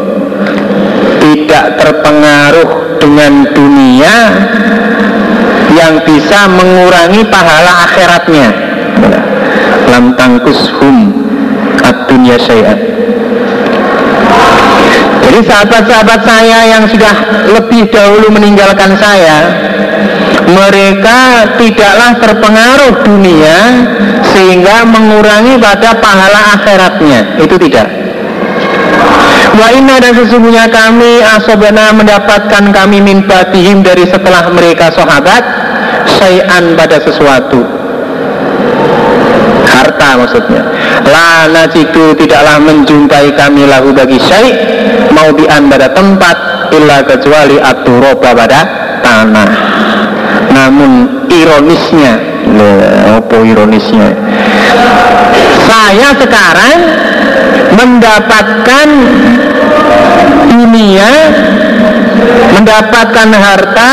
[1.22, 4.16] tidak terpengaruh dengan dunia
[5.76, 8.48] yang bisa mengurangi pahala akhiratnya.
[9.88, 11.12] Lam tangkushum
[11.84, 12.80] ad dunia syai'an.
[15.28, 17.16] Jadi sahabat-sahabat saya yang sudah
[17.52, 19.44] lebih dahulu meninggalkan saya
[20.48, 21.20] Mereka
[21.60, 23.58] tidaklah terpengaruh dunia
[24.32, 27.44] Sehingga mengurangi pada pahala akhiratnya.
[27.44, 28.07] Itu tidak
[29.58, 35.44] Wa inna dan sesungguhnya kami asobana mendapatkan kami min batihim dari setelah mereka sahabat
[36.08, 37.66] Sayan pada sesuatu.
[39.68, 40.64] Harta maksudnya.
[41.04, 44.50] La najidu tidaklah menjumpai kami lahu bagi syai
[45.14, 46.36] Mau dian pada tempat
[46.74, 48.60] Illa kecuali aturoba pada
[49.04, 49.50] tanah.
[50.52, 50.92] Namun
[51.32, 52.37] ironisnya
[53.18, 54.12] Apa ironisnya?
[55.68, 56.78] Saya sekarang
[57.76, 58.88] mendapatkan
[60.48, 61.12] dunia
[62.58, 63.92] mendapatkan harta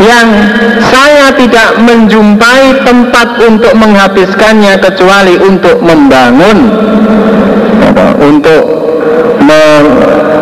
[0.00, 0.28] yang
[0.88, 6.58] saya tidak menjumpai tempat untuk menghabiskannya kecuali untuk membangun.
[8.22, 8.62] Untuk
[9.42, 9.62] me,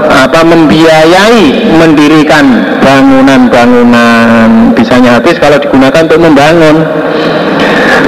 [0.06, 4.76] apa, membiayai mendirikan bangunan-bangunan.
[4.76, 6.76] Bisanya habis kalau digunakan untuk membangun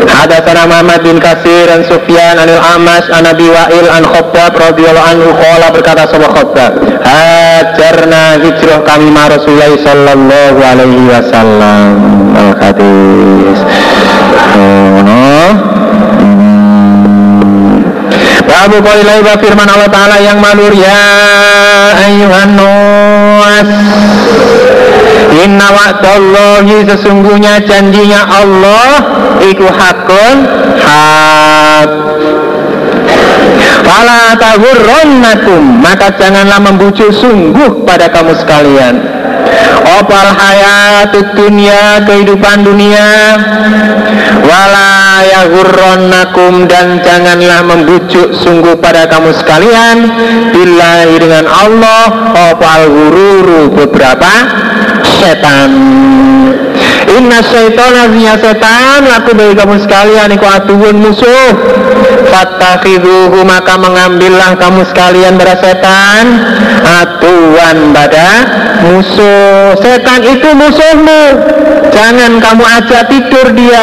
[0.02, 5.31] Hadatsana Muhammad bin Kasir dan Sufyan anil Amas an Abi Wa'il an Khabbab radhiyallahu anhu
[5.36, 11.90] qala berkata sahabat Khabbab hajarna hijrah kami ma Rasulullah sallallahu alaihi wasallam
[12.36, 13.59] al hadis
[14.56, 15.23] oh, no.
[18.43, 21.02] Babu wa firman Allah taala yang malur ya
[21.98, 23.69] ayuhan nas
[25.32, 28.89] Inna wa'dallahi sesungguhnya janjinya Allah
[29.51, 30.36] iku hakun
[30.78, 31.90] hak.
[33.82, 39.02] Fala tahurronnakum maka janganlah membujuk sungguh pada kamu sekalian.
[39.82, 43.36] Opal hayat dunia kehidupan dunia?
[44.43, 49.97] Wala yahurronnakum dan janganlah membujuk sungguh pada kamu sekalian.
[50.55, 52.05] Bila dengan Allah
[52.55, 54.32] Opal gururu beberapa
[55.02, 55.70] setan
[57.10, 61.50] Inna syaitan artinya setan Laku bagi kamu sekalian Iku atuhun musuh.
[62.30, 66.24] Fattakhidhuhu maka mengambillah kamu sekalian pada setan.
[66.82, 68.28] Atuan pada
[68.86, 69.76] musuh.
[69.78, 71.22] Setan itu musuhmu.
[71.92, 73.82] Jangan kamu ajak tidur dia.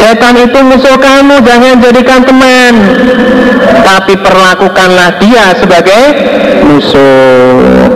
[0.00, 2.74] Setan itu musuh kamu Jangan jadikan teman.
[3.84, 6.02] Tapi perlakukanlah dia sebagai
[6.70, 7.90] musuh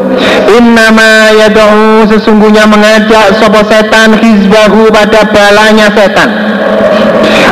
[0.54, 6.30] Innama yad'u sesungguhnya mengajak sopo setan hizbahu pada balanya setan.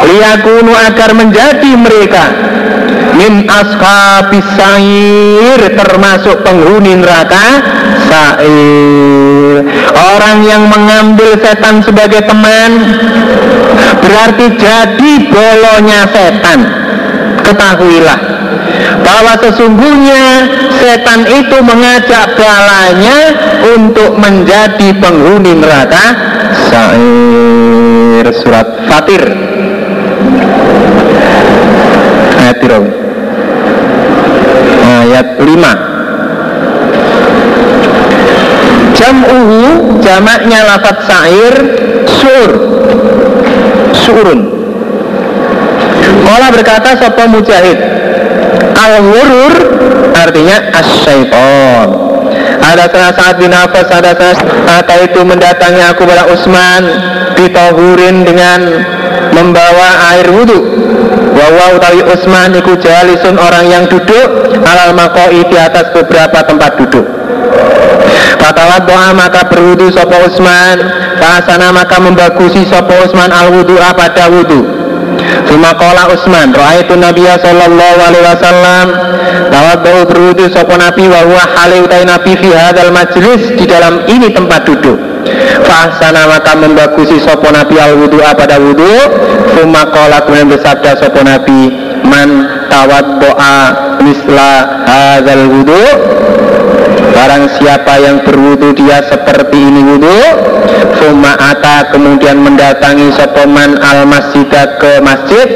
[0.06, 2.24] Liyakunu agar menjadi mereka
[3.18, 7.46] Min ashabis sair termasuk penghuni neraka
[8.06, 9.66] sair.
[10.14, 12.70] Orang yang mengambil setan sebagai teman
[14.00, 16.60] Berarti jadi bolonya setan.
[17.42, 18.41] Ketahuilah
[19.02, 20.24] bahwa sesungguhnya
[20.80, 23.18] setan itu mengajak balanya
[23.76, 26.30] untuk menjadi penghuni neraka.
[26.72, 29.24] Sair surat Fatir.
[32.42, 32.58] Ayat
[34.82, 35.92] ayat 5
[38.96, 41.54] jam'uhu jamaknya lafat sair
[42.06, 42.50] sur
[43.92, 44.62] surun
[46.22, 47.91] Kala berkata Sopo Mujahid
[48.76, 49.54] Al-Wurur
[50.12, 52.12] artinya as-syaiton
[52.62, 56.82] ada salah saat bin Nafas ada saat itu mendatangi aku pada Utsman
[57.36, 58.60] ditohurin dengan
[59.34, 60.60] membawa air wudhu.
[61.32, 67.04] Wawa utawi Utsman iku jalisun orang yang duduk alal makoi di atas beberapa tempat duduk.
[68.38, 70.76] Fatawat doa maka berwudu sopo Utsman
[71.18, 74.28] Fasana maka membagusi sopo Utsman al wudu'a pada
[75.02, 78.86] wudu Sumakola Utsman, itu Nabi sallallahu alaihi wasallam
[79.52, 84.08] Tawat bau berwudu sopo Nabi wa huwa hale utai Nabi fi hadal majlis di dalam
[84.08, 84.96] ini tempat duduk.
[85.68, 88.88] Fahsana maka membagusi sopo Nabi al wudu pada wudu.
[89.52, 91.68] Sumakola kemudian bersabda sopo Nabi
[92.08, 93.56] man tawat doa
[94.00, 94.52] misla
[94.88, 95.84] hadal wudu
[97.12, 100.18] Barang siapa yang berwudu dia seperti ini wudu
[101.02, 105.48] Fuma ata kemudian mendatangi sopoman al masjidah ke masjid.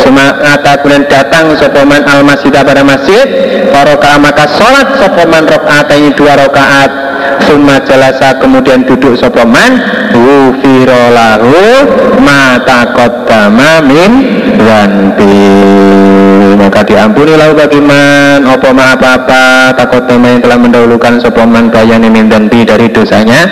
[0.00, 3.28] Suma ata kemudian datang sopoman al masjidah pada masjid.
[3.68, 7.03] Faroka maka sholat sopoman rokaat ini dua rokaat
[7.44, 9.76] Suma jalasa kemudian duduk sopoman
[10.14, 11.54] Wufirolahu
[12.24, 14.12] mata kodama min
[14.56, 15.52] wanbi
[16.56, 19.74] maka diampuni lahu bagiman opo ma apa-apa
[20.08, 23.44] tema yang telah mendahulukan sopoman bayani min dari dosanya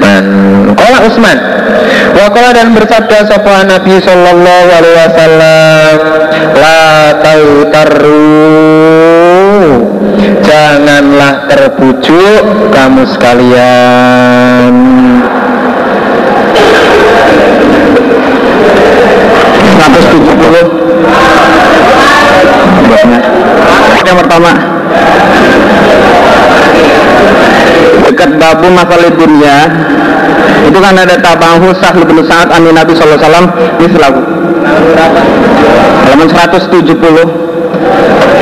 [0.00, 0.24] man.
[0.76, 1.38] Kola Usman
[2.16, 5.94] Wakola dan bersabda sopohan Nabi Sallallahu Alaihi Wasallam
[6.56, 7.12] La
[10.42, 12.42] taru terbujuk
[12.74, 14.74] kamu sekalian.
[20.36, 20.66] Puluh
[24.06, 24.52] Yang pertama.
[28.06, 29.66] Dekat babu masalah dunia.
[30.66, 33.18] Itu kan ada tabahu sahlu bin sa'ad amin Nabi SAW
[33.82, 34.20] Ini selalu.
[36.06, 37.55] Halaman 170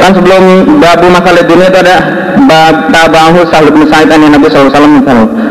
[0.02, 0.42] Kan sebelum
[0.80, 1.96] babu masalah dunia itu ada
[2.44, 4.70] bab tabahu sahlu bin amin Nabi SAW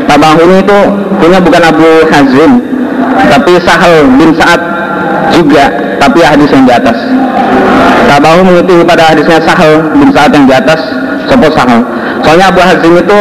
[0.06, 0.78] Tabahu ini itu
[1.18, 2.52] punya bukan Abu Hazim
[3.14, 4.60] Tapi Sahal bin Sa'ad
[5.34, 5.64] juga
[5.98, 6.98] Tapi hadis yang di atas.
[8.04, 10.80] Tabahu mengikuti pada hadisnya Sahal bin Sa'ad yang di atas
[11.26, 11.82] Sopo Sahal
[12.22, 13.20] Soalnya Abu Hazim itu